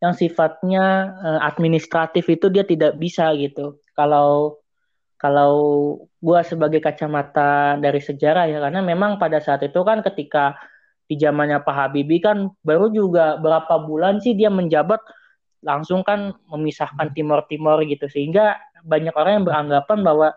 yang 0.00 0.16
sifatnya 0.16 1.14
uh, 1.20 1.40
administratif 1.44 2.24
itu 2.32 2.48
dia 2.48 2.64
tidak 2.64 2.96
bisa 2.96 3.30
gitu. 3.36 3.76
Kalau 3.92 4.60
kalau 5.20 5.52
gue 6.16 6.40
sebagai 6.48 6.80
kacamata 6.80 7.76
dari 7.76 8.00
sejarah 8.00 8.48
ya 8.48 8.58
karena 8.64 8.80
memang 8.80 9.20
pada 9.20 9.36
saat 9.36 9.60
itu 9.60 9.76
kan 9.84 10.00
ketika 10.00 10.56
di 11.04 11.20
zamannya 11.20 11.60
Pak 11.60 11.74
Habibie 11.76 12.24
kan 12.24 12.48
baru 12.64 12.88
juga 12.88 13.36
berapa 13.36 13.84
bulan 13.84 14.24
sih 14.24 14.32
dia 14.32 14.48
menjabat 14.48 15.04
langsung 15.60 16.00
kan 16.00 16.32
memisahkan 16.48 17.12
Timor 17.12 17.44
Timor 17.52 17.84
gitu. 17.84 18.08
Sehingga 18.08 18.56
banyak 18.80 19.12
orang 19.12 19.42
yang 19.42 19.46
beranggapan 19.46 19.98
bahwa 20.00 20.28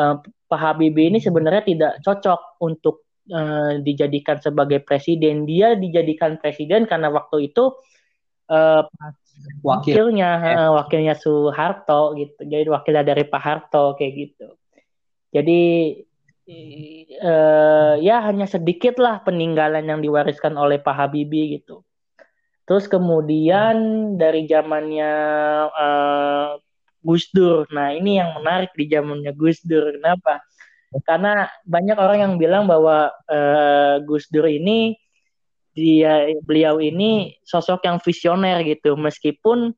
uh, 0.00 0.16
Pak 0.24 0.60
Habibie 0.60 1.12
ini 1.12 1.20
sebenarnya 1.20 1.60
tidak 1.68 1.92
cocok 2.00 2.64
untuk 2.64 3.04
uh, 3.28 3.76
dijadikan 3.84 4.40
sebagai 4.40 4.80
presiden. 4.80 5.44
Dia 5.44 5.76
dijadikan 5.76 6.40
presiden 6.40 6.88
karena 6.88 7.12
waktu 7.12 7.52
itu 7.52 7.76
uh, 8.50 8.82
wakilnya 9.62 10.30
ya. 10.42 10.54
uh, 10.66 10.70
wakilnya 10.78 11.14
Soeharto 11.18 12.16
gitu. 12.18 12.40
Jadi 12.46 12.68
wakilnya 12.70 13.04
dari 13.06 13.24
Pak 13.26 13.42
Harto 13.42 13.94
kayak 13.98 14.12
gitu. 14.14 14.48
Jadi 15.34 15.62
uh, 17.20 17.94
ya 17.98 18.22
hanya 18.24 18.46
sedikit 18.46 18.96
lah 19.02 19.20
peninggalan 19.22 19.84
yang 19.84 20.00
diwariskan 20.00 20.54
oleh 20.54 20.78
Pak 20.78 20.94
Habibie 20.94 21.60
gitu. 21.60 21.82
Terus 22.66 22.90
kemudian 22.90 23.76
dari 24.18 24.50
zamannya 24.50 25.12
uh, 25.70 26.58
Gus 27.06 27.30
Dur. 27.30 27.66
Nah 27.70 27.94
ini 27.94 28.18
yang 28.18 28.34
menarik 28.42 28.74
di 28.74 28.90
zamannya 28.90 29.30
Gus 29.38 29.62
Dur. 29.62 29.94
Kenapa? 29.94 30.42
Karena 31.06 31.46
banyak 31.62 31.98
orang 31.98 32.18
yang 32.18 32.34
bilang 32.40 32.64
bahwa 32.66 33.14
uh, 33.30 34.02
Gus 34.02 34.26
Dur 34.30 34.50
ini 34.50 34.98
dia 35.76 36.32
beliau 36.40 36.80
ini 36.80 37.36
sosok 37.44 37.84
yang 37.84 38.00
visioner 38.00 38.64
gitu. 38.64 38.96
Meskipun 38.96 39.76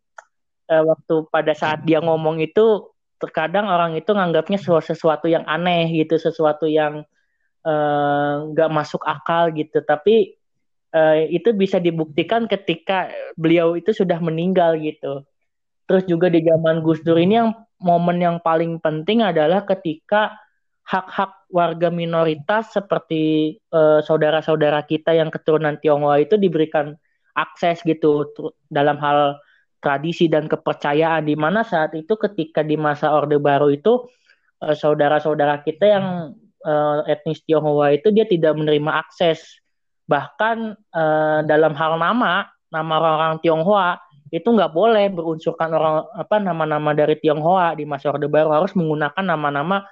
uh, 0.70 0.82
waktu 0.86 1.26
pada 1.34 1.52
saat 1.58 1.82
dia 1.82 1.98
ngomong 1.98 2.38
itu 2.38 2.86
terkadang 3.18 3.66
orang 3.66 3.98
itu 3.98 4.14
nganggapnya 4.14 4.62
sesuatu 4.62 5.26
yang 5.26 5.42
aneh 5.42 5.90
gitu 5.90 6.22
sesuatu 6.22 6.70
yang 6.70 7.02
eh, 7.66 8.34
nggak 8.54 8.70
uh, 8.70 8.74
masuk 8.78 9.02
akal 9.02 9.50
gitu. 9.50 9.82
Tapi 9.82 10.38
uh, 10.94 11.26
itu 11.26 11.50
bisa 11.50 11.82
dibuktikan 11.82 12.46
ketika 12.46 13.10
beliau 13.34 13.74
itu 13.74 13.90
sudah 13.90 14.22
meninggal 14.22 14.78
gitu. 14.78 15.26
Terus 15.90 16.06
juga 16.06 16.30
di 16.30 16.46
zaman 16.46 16.78
Gus 16.86 17.02
Dur 17.02 17.18
ini 17.18 17.42
yang 17.42 17.50
momen 17.82 18.22
yang 18.22 18.38
paling 18.38 18.78
penting 18.78 19.26
adalah 19.26 19.66
ketika 19.66 20.38
hak-hak 20.88 21.44
warga 21.52 21.92
minoritas 21.92 22.72
seperti 22.72 23.56
eh, 23.60 24.00
saudara-saudara 24.00 24.80
kita 24.88 25.12
yang 25.12 25.28
keturunan 25.28 25.76
Tionghoa 25.76 26.24
itu 26.24 26.40
diberikan 26.40 26.96
akses 27.36 27.84
gitu 27.84 28.32
dalam 28.72 28.96
hal 28.96 29.36
tradisi 29.84 30.32
dan 30.32 30.48
kepercayaan. 30.48 31.28
Di 31.28 31.36
mana 31.36 31.60
saat 31.60 31.92
itu 31.92 32.16
ketika 32.16 32.64
di 32.64 32.80
masa 32.80 33.12
Orde 33.12 33.36
Baru 33.36 33.68
itu 33.68 34.08
eh, 34.64 34.72
saudara-saudara 34.72 35.60
kita 35.60 35.84
yang 35.84 36.06
uh, 36.64 37.04
etnis 37.04 37.44
Tionghoa 37.44 37.92
itu 37.94 38.08
dia 38.08 38.24
tidak 38.24 38.56
menerima 38.56 38.90
akses. 39.04 39.60
Bahkan 40.08 40.56
uh, 40.96 41.40
dalam 41.44 41.76
hal 41.76 42.00
nama 42.00 42.48
nama 42.72 42.92
orang-orang 42.96 43.36
Tionghoa 43.44 44.00
itu 44.28 44.44
nggak 44.44 44.72
boleh 44.72 45.08
berunsurkan 45.12 45.68
orang 45.72 46.04
apa 46.16 46.36
nama-nama 46.40 46.96
dari 46.96 47.16
Tionghoa 47.20 47.76
di 47.76 47.84
masa 47.84 48.08
Orde 48.08 48.28
Baru. 48.28 48.56
Harus 48.56 48.72
menggunakan 48.72 49.24
nama-nama 49.24 49.84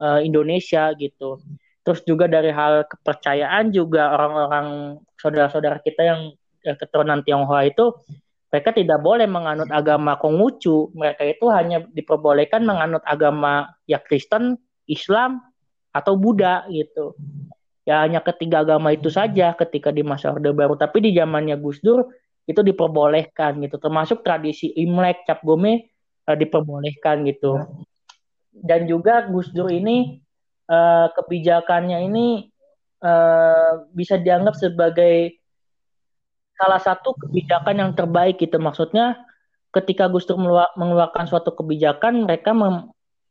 uh, 0.00 0.20
Indonesia 0.24 0.90
gitu. 0.96 1.38
Terus 1.80 2.00
juga 2.04 2.28
dari 2.28 2.52
hal 2.52 2.84
kepercayaan 2.88 3.72
juga 3.72 4.12
orang-orang 4.12 4.98
saudara-saudara 5.16 5.80
kita 5.80 6.02
yang 6.04 6.20
ya, 6.64 6.76
keturunan 6.76 7.24
Tionghoa 7.24 7.68
itu 7.68 7.92
mereka 8.50 8.74
tidak 8.74 8.98
boleh 9.00 9.30
menganut 9.30 9.70
agama 9.70 10.18
Konghucu. 10.18 10.90
Mereka 10.92 11.22
itu 11.38 11.46
hanya 11.54 11.86
diperbolehkan 11.94 12.66
menganut 12.66 13.00
agama 13.06 13.70
ya 13.86 14.02
Kristen, 14.02 14.58
Islam 14.90 15.38
atau 15.94 16.18
Buddha 16.18 16.66
gitu. 16.66 17.14
Ya 17.86 18.02
hanya 18.02 18.20
ketiga 18.20 18.66
agama 18.66 18.92
itu 18.92 19.08
saja 19.08 19.54
ketika 19.54 19.94
di 19.94 20.02
masa 20.02 20.34
Orde 20.34 20.50
Baru. 20.50 20.74
Tapi 20.74 20.98
di 20.98 21.10
zamannya 21.14 21.56
Gus 21.62 21.78
Dur 21.80 22.10
itu 22.44 22.60
diperbolehkan 22.60 23.62
gitu. 23.62 23.78
Termasuk 23.78 24.26
tradisi 24.26 24.74
Imlek, 24.74 25.22
Cap 25.24 25.46
Gome 25.46 25.94
uh, 26.26 26.36
diperbolehkan 26.36 27.22
gitu 27.24 27.56
dan 28.54 28.86
juga 28.90 29.26
Gus 29.30 29.50
Dur 29.54 29.70
ini 29.70 30.20
uh, 30.66 31.08
kebijakannya 31.14 31.98
ini 32.10 32.50
uh, 33.02 33.86
bisa 33.94 34.18
dianggap 34.18 34.58
sebagai 34.58 35.38
salah 36.58 36.82
satu 36.82 37.16
kebijakan 37.16 37.76
yang 37.80 37.92
terbaik 37.96 38.36
gitu. 38.36 38.60
Maksudnya 38.60 39.16
ketika 39.70 40.10
Gus 40.10 40.26
Dur 40.26 40.38
mengeluarkan 40.76 41.30
suatu 41.30 41.54
kebijakan 41.54 42.26
mereka 42.26 42.52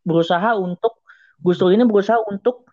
berusaha 0.08 0.56
untuk 0.56 1.04
Gus 1.44 1.60
Dur 1.60 1.72
ini 1.76 1.84
berusaha 1.84 2.20
untuk 2.28 2.68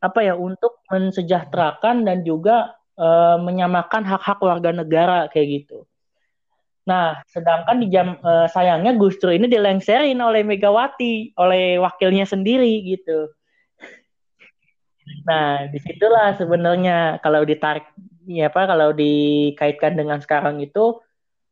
apa 0.00 0.24
ya 0.24 0.32
untuk 0.32 0.80
mensejahterakan 0.88 2.08
dan 2.08 2.24
juga 2.24 2.72
uh, 2.96 3.36
menyamakan 3.36 4.00
hak-hak 4.08 4.40
warga 4.40 4.72
negara 4.72 5.28
kayak 5.28 5.64
gitu 5.64 5.84
Nah, 6.88 7.20
sedangkan 7.28 7.76
di 7.82 7.92
jam 7.92 8.16
uh, 8.24 8.48
sayangnya 8.48 8.96
Gus 8.96 9.20
Dur 9.20 9.36
ini 9.36 9.46
dilengserin 9.46 10.16
oleh 10.18 10.40
Megawati, 10.40 11.36
oleh 11.36 11.76
wakilnya 11.76 12.24
sendiri 12.24 12.80
gitu. 12.88 13.28
Nah, 15.28 15.68
di 15.68 15.78
situlah 15.82 16.38
sebenarnya 16.38 17.20
kalau 17.20 17.44
ditarik 17.44 17.84
ya 18.30 18.48
apa 18.48 18.62
kalau 18.68 18.94
dikaitkan 18.94 19.98
dengan 19.98 20.22
sekarang 20.22 20.62
itu 20.62 21.02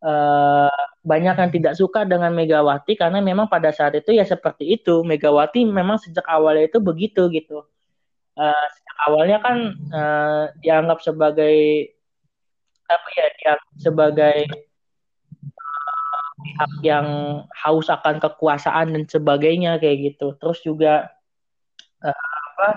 uh, 0.05 0.71
banyak 1.03 1.35
yang 1.35 1.51
tidak 1.51 1.75
suka 1.75 2.07
dengan 2.07 2.31
Megawati 2.35 2.95
karena 2.95 3.19
memang 3.19 3.51
pada 3.51 3.75
saat 3.75 3.99
itu 3.99 4.15
ya 4.15 4.23
seperti 4.23 4.79
itu 4.79 5.03
Megawati 5.03 5.67
memang 5.67 5.99
sejak 5.99 6.27
awalnya 6.29 6.71
itu 6.71 6.79
begitu 6.79 7.27
gitu 7.35 7.67
uh, 8.39 8.65
sejak 8.75 8.97
awalnya 9.11 9.39
kan 9.43 9.57
uh, 9.91 10.45
dianggap 10.63 11.03
sebagai 11.03 11.57
apa 12.89 13.09
ya 13.17 13.27
dianggap 13.43 13.69
sebagai 13.77 14.37
pihak 16.39 16.73
yang 16.87 17.07
haus 17.51 17.91
akan 17.91 18.23
kekuasaan 18.23 18.95
dan 18.95 19.05
sebagainya 19.11 19.77
kayak 19.83 20.15
gitu 20.15 20.39
terus 20.39 20.63
juga 20.63 21.11
uh, 22.03 22.15
apa 22.55 22.69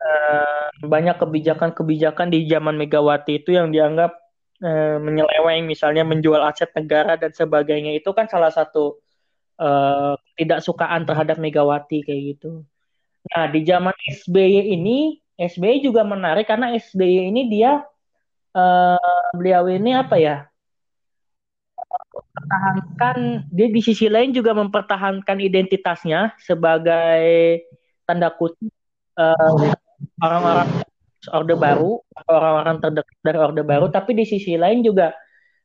uh, 0.00 0.66
banyak 0.84 1.16
kebijakan-kebijakan 1.20 2.32
di 2.32 2.48
zaman 2.48 2.76
Megawati 2.80 3.44
itu 3.44 3.52
yang 3.54 3.72
dianggap 3.72 4.16
uh, 4.64 4.96
menyeleweng, 5.00 5.68
misalnya 5.68 6.04
menjual 6.04 6.40
aset 6.44 6.72
negara 6.76 7.16
dan 7.20 7.32
sebagainya 7.32 7.96
itu 7.96 8.10
kan 8.16 8.26
salah 8.28 8.52
satu 8.52 9.00
uh, 9.60 10.16
tidak 10.36 10.64
sukaan 10.64 11.04
terhadap 11.04 11.36
Megawati 11.36 12.04
kayak 12.04 12.36
gitu. 12.36 12.64
Nah 13.32 13.52
di 13.52 13.60
zaman 13.68 13.94
SBY 14.24 14.72
ini, 14.80 15.20
SBY 15.36 15.84
juga 15.84 16.04
menarik 16.04 16.48
karena 16.48 16.72
SBY 16.72 17.32
ini 17.32 17.52
dia 17.52 17.84
uh, 18.56 19.30
beliau 19.36 19.68
ini 19.68 19.92
apa 19.96 20.16
ya? 20.16 20.49
Mempertahankan 21.90 23.16
dia 23.50 23.68
di 23.68 23.80
sisi 23.82 24.06
lain 24.06 24.30
juga 24.30 24.54
mempertahankan 24.54 25.38
identitasnya 25.42 26.34
sebagai 26.38 27.62
tanda 28.06 28.30
kutip 28.30 28.70
uh, 29.18 29.74
orang-orang 30.22 30.68
Orde 31.28 31.52
Baru, 31.52 32.00
orang-orang 32.24 32.80
terdekat 32.80 33.18
dari 33.20 33.38
Orde 33.38 33.62
Baru, 33.66 33.92
tapi 33.92 34.16
di 34.16 34.24
sisi 34.24 34.56
lain 34.56 34.80
juga 34.80 35.12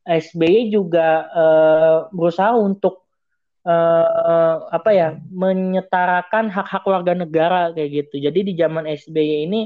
SBY 0.03 0.69
juga 0.69 1.31
uh, 1.31 1.97
berusaha 2.11 2.51
untuk 2.59 3.07
uh, 3.63 4.67
apa 4.69 4.89
ya 4.91 5.09
menyetarakan 5.31 6.51
hak-hak 6.51 6.83
warga 6.83 7.13
negara 7.15 7.71
kayak 7.71 8.05
gitu. 8.05 8.19
Jadi 8.19 8.51
di 8.51 8.53
zaman 8.59 8.83
SBY 8.83 9.47
ini 9.47 9.65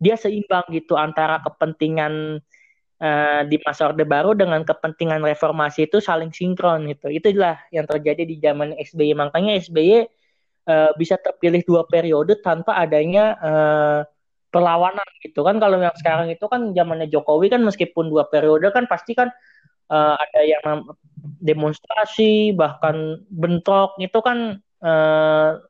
dia 0.00 0.16
seimbang 0.16 0.64
gitu 0.72 0.96
antara 0.96 1.40
kepentingan 1.44 2.40
uh, 3.00 3.42
di 3.48 3.56
masa 3.64 3.92
Orde 3.92 4.04
Baru 4.04 4.32
dengan 4.32 4.62
kepentingan 4.62 5.20
reformasi 5.24 5.88
itu 5.88 6.00
saling 6.00 6.32
sinkron 6.32 6.88
gitu. 6.90 7.12
Itulah 7.12 7.60
yang 7.72 7.84
terjadi 7.88 8.22
di 8.24 8.36
zaman 8.40 8.76
SBY. 8.76 9.16
Makanya 9.16 9.58
SBY 9.60 10.06
uh, 10.68 10.90
bisa 10.98 11.16
terpilih 11.20 11.62
dua 11.64 11.82
periode 11.88 12.38
tanpa 12.40 12.76
adanya 12.76 13.36
uh, 13.40 14.00
perlawanan 14.50 15.04
gitu 15.20 15.44
kan 15.44 15.60
kalau 15.60 15.76
yang 15.76 15.92
sekarang 15.98 16.32
itu 16.32 16.46
kan 16.48 16.72
zamannya 16.72 17.10
Jokowi 17.12 17.52
kan 17.52 17.60
meskipun 17.60 18.08
dua 18.08 18.24
periode 18.30 18.70
kan 18.72 18.88
pasti 18.88 19.12
kan 19.12 19.28
uh, 19.90 20.16
ada 20.16 20.40
yang 20.46 20.86
demonstrasi 21.42 22.54
bahkan 22.56 23.20
bentrok 23.28 23.98
itu 24.00 24.16
kan 24.22 24.62
uh, 24.80 25.60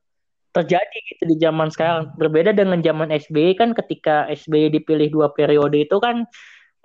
terjadi 0.55 0.99
gitu 1.13 1.25
di 1.29 1.37
zaman 1.37 1.69
sekarang 1.69 2.17
berbeda 2.17 2.57
dengan 2.57 2.81
zaman 2.81 3.13
SBY 3.13 3.61
kan 3.61 3.77
ketika 3.77 4.25
SBY 4.33 4.73
dipilih 4.73 5.13
dua 5.13 5.29
periode 5.37 5.85
itu 5.85 5.97
kan 6.01 6.25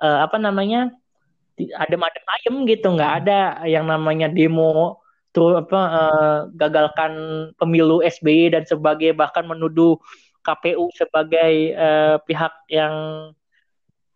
uh, 0.02 0.26
apa 0.26 0.38
namanya 0.42 0.92
adem-adem 1.56 2.26
ayem 2.26 2.56
gitu 2.66 2.88
nggak 2.98 3.14
ada 3.24 3.62
yang 3.70 3.86
namanya 3.86 4.28
demo 4.28 5.02
tuh 5.32 5.64
apa 5.64 5.80
uh, 5.80 6.38
gagalkan 6.58 7.14
pemilu 7.56 8.04
SBY 8.04 8.52
dan 8.58 8.64
sebagainya 8.68 9.16
bahkan 9.16 9.48
menuduh 9.48 9.96
KPU 10.42 10.90
sebagai 10.92 11.78
uh, 11.78 12.18
pihak 12.26 12.52
yang 12.68 12.94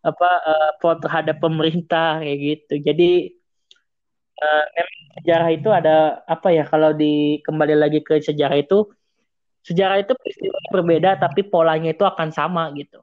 apa 0.04 0.30
uh, 0.46 0.70
pro 0.78 0.98
terhadap 1.02 1.42
pemerintah 1.42 2.22
kayak 2.22 2.38
gitu. 2.38 2.74
Jadi 2.82 3.10
uh, 4.38 4.64
sejarah 5.18 5.50
itu 5.54 5.68
ada 5.72 6.20
apa 6.28 6.52
ya 6.52 6.68
kalau 6.68 6.92
di 6.92 7.40
kembali 7.42 7.74
lagi 7.74 8.00
ke 8.04 8.20
sejarah 8.20 8.58
itu 8.60 8.86
sejarah 9.66 9.98
itu 9.98 10.12
peristiwa 10.14 10.58
berbeda 10.70 11.18
tapi 11.18 11.42
polanya 11.46 11.90
itu 11.94 12.04
akan 12.04 12.28
sama 12.30 12.70
gitu. 12.76 13.00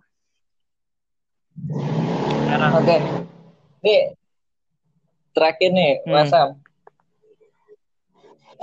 Oke. 2.59 2.85
Okay. 2.85 2.99
Ini 3.83 3.95
terakhir 5.33 5.69
nih, 5.73 5.91
hmm. 6.05 6.11
Mas 6.13 6.33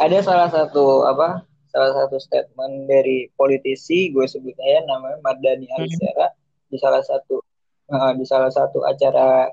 Ada 0.01 0.19
salah 0.25 0.49
satu 0.49 1.05
apa 1.05 1.45
salah 1.71 1.93
satu 1.95 2.19
statement 2.19 2.91
dari 2.91 3.31
politisi 3.39 4.11
gue 4.11 4.27
sebut 4.27 4.59
aja 4.59 4.83
namanya 4.91 5.23
Mardani 5.23 5.71
hmm. 5.71 5.77
Alisera 5.79 6.27
hmm. 6.33 6.37
di 6.67 6.77
salah 6.83 7.03
satu 7.07 7.37
uh, 7.95 8.13
di 8.19 8.25
salah 8.27 8.51
satu 8.51 8.83
acara 8.83 9.47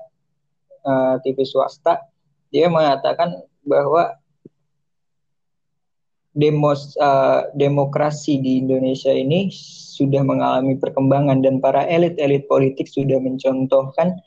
uh, 0.82 1.14
TV 1.22 1.46
swasta 1.46 2.02
dia 2.50 2.66
mengatakan 2.66 3.38
bahwa 3.62 4.18
demos 6.38 6.94
uh, 6.98 7.50
demokrasi 7.54 8.38
di 8.42 8.62
Indonesia 8.62 9.10
ini 9.10 9.50
sudah 9.98 10.22
mengalami 10.22 10.78
perkembangan 10.78 11.42
dan 11.42 11.58
para 11.58 11.82
elit-elit 11.86 12.46
politik 12.46 12.86
sudah 12.86 13.18
mencontohkan 13.18 14.18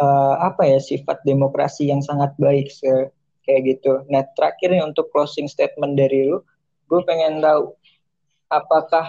uh, 0.00 0.34
apa 0.42 0.66
ya 0.66 0.78
sifat 0.80 1.22
demokrasi 1.22 1.90
yang 1.90 2.02
sangat 2.02 2.34
baik 2.40 2.70
se 2.70 3.12
kayak 3.44 3.76
gitu. 3.76 4.02
Nah 4.08 4.24
terakhir 4.34 4.72
nih 4.72 4.82
untuk 4.82 5.12
closing 5.12 5.46
statement 5.46 6.00
dari 6.00 6.26
lu, 6.26 6.40
gue 6.88 7.00
pengen 7.04 7.44
tahu 7.44 7.76
apakah 8.48 9.04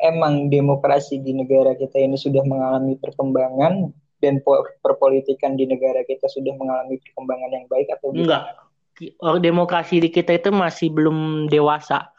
emang 0.00 0.48
demokrasi 0.48 1.20
di 1.20 1.34
negara 1.34 1.74
kita 1.74 1.98
ini 1.98 2.14
sudah 2.14 2.42
mengalami 2.46 2.94
perkembangan 2.98 3.90
dan 4.22 4.40
perpolitikan 4.80 5.58
di 5.58 5.68
negara 5.68 6.00
kita 6.06 6.30
sudah 6.30 6.54
mengalami 6.56 6.96
perkembangan 7.02 7.50
yang 7.50 7.66
baik 7.68 7.88
atau 7.92 8.14
enggak? 8.14 8.42
Demokrasi 9.42 9.98
di 9.98 10.08
kita 10.08 10.38
itu 10.38 10.54
masih 10.54 10.94
belum 10.94 11.50
dewasa. 11.50 12.14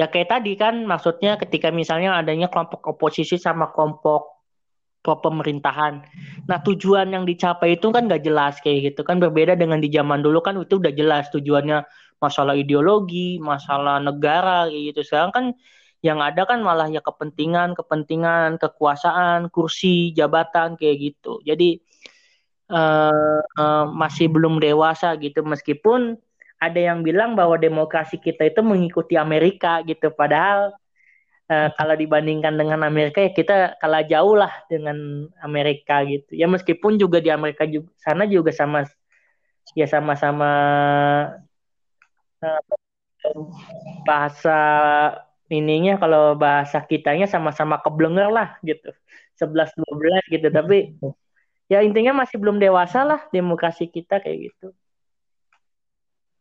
Ya 0.00 0.08
kayak 0.08 0.32
tadi 0.32 0.56
kan 0.56 0.88
maksudnya 0.88 1.36
ketika 1.36 1.68
misalnya 1.68 2.16
adanya 2.16 2.48
kelompok 2.48 2.80
oposisi 2.88 3.36
sama 3.36 3.68
kelompok 3.68 4.39
pemerintahan. 5.04 6.04
Nah 6.44 6.58
tujuan 6.60 7.08
yang 7.12 7.24
dicapai 7.24 7.80
itu 7.80 7.88
kan 7.88 8.04
gak 8.06 8.20
jelas 8.20 8.60
kayak 8.60 8.92
gitu 8.92 9.00
kan 9.00 9.16
berbeda 9.16 9.56
dengan 9.56 9.80
di 9.80 9.88
zaman 9.88 10.20
dulu 10.20 10.44
kan 10.44 10.60
itu 10.60 10.76
udah 10.76 10.92
jelas 10.92 11.32
tujuannya 11.32 11.84
masalah 12.20 12.52
ideologi, 12.52 13.40
masalah 13.40 13.96
negara 13.98 14.68
kayak 14.68 14.92
gitu. 14.92 15.00
Sekarang 15.08 15.32
kan 15.32 15.44
yang 16.00 16.20
ada 16.20 16.44
kan 16.48 16.60
malah 16.64 16.88
ya 16.88 17.00
kepentingan, 17.04 17.76
kepentingan, 17.76 18.60
kekuasaan, 18.60 19.48
kursi, 19.52 20.12
jabatan 20.12 20.76
kayak 20.76 21.12
gitu. 21.12 21.40
Jadi 21.44 21.80
uh, 22.70 23.40
uh, 23.40 23.84
masih 23.88 24.28
belum 24.28 24.62
dewasa 24.62 25.16
gitu 25.18 25.42
meskipun 25.44 26.16
ada 26.60 26.76
yang 26.76 27.00
bilang 27.00 27.32
bahwa 27.32 27.56
demokrasi 27.56 28.20
kita 28.20 28.52
itu 28.52 28.60
mengikuti 28.60 29.16
Amerika 29.16 29.80
gitu 29.82 30.12
padahal 30.12 30.76
uh, 31.50 31.68
kalau 31.74 31.94
dibandingkan 31.98 32.54
dengan 32.54 32.86
Amerika 32.86 33.18
ya 33.20 33.34
kita 33.34 33.76
kalah 33.82 34.06
jauh 34.06 34.38
lah 34.38 34.54
dengan 34.70 35.26
Amerika 35.42 36.06
gitu 36.06 36.30
ya 36.32 36.46
meskipun 36.46 36.96
juga 36.96 37.18
di 37.18 37.28
Amerika 37.34 37.66
juga 37.66 37.90
sana 37.98 38.24
juga 38.30 38.54
sama 38.54 38.86
ya 39.74 39.86
sama-sama 39.90 40.50
bahasa 44.06 44.58
ininya 45.50 45.98
kalau 45.98 46.38
bahasa 46.38 46.80
kitanya 46.86 47.26
sama-sama 47.26 47.82
keblenger 47.82 48.30
lah 48.30 48.56
gitu. 48.62 48.94
11 49.36 49.72
12 49.72 50.34
gitu 50.36 50.48
tapi 50.52 50.94
ya 51.72 51.80
intinya 51.80 52.24
masih 52.24 52.36
belum 52.36 52.60
dewasa 52.60 53.02
lah 53.04 53.20
demokrasi 53.32 53.88
kita 53.88 54.20
kayak 54.22 54.52
gitu. 54.52 54.72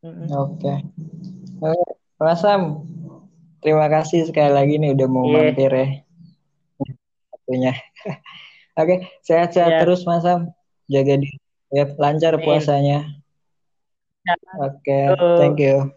Oke. 0.04 0.80
Okay. 1.60 2.36
Sam, 2.36 2.84
terima 3.60 3.88
kasih 3.92 4.28
sekali 4.28 4.52
lagi 4.52 4.76
nih 4.80 4.96
udah 4.96 5.08
mau 5.08 5.26
yeah. 5.28 5.34
mampir 5.52 5.72
ya. 5.72 5.88
Waktunya. 7.32 7.74
Oke, 8.80 8.86
okay. 8.86 8.98
sehat-sehat 9.28 9.72
yeah. 9.76 9.82
terus 9.84 10.08
Mas 10.08 10.24
Sam. 10.24 10.52
Jaga 10.90 11.20
diri. 11.20 11.38
Ya, 11.70 11.86
lancar 12.02 12.34
puasanya. 12.42 13.06
Oke, 14.62 14.90
okay, 14.90 15.06
thank 15.38 15.62
you. 15.62 15.94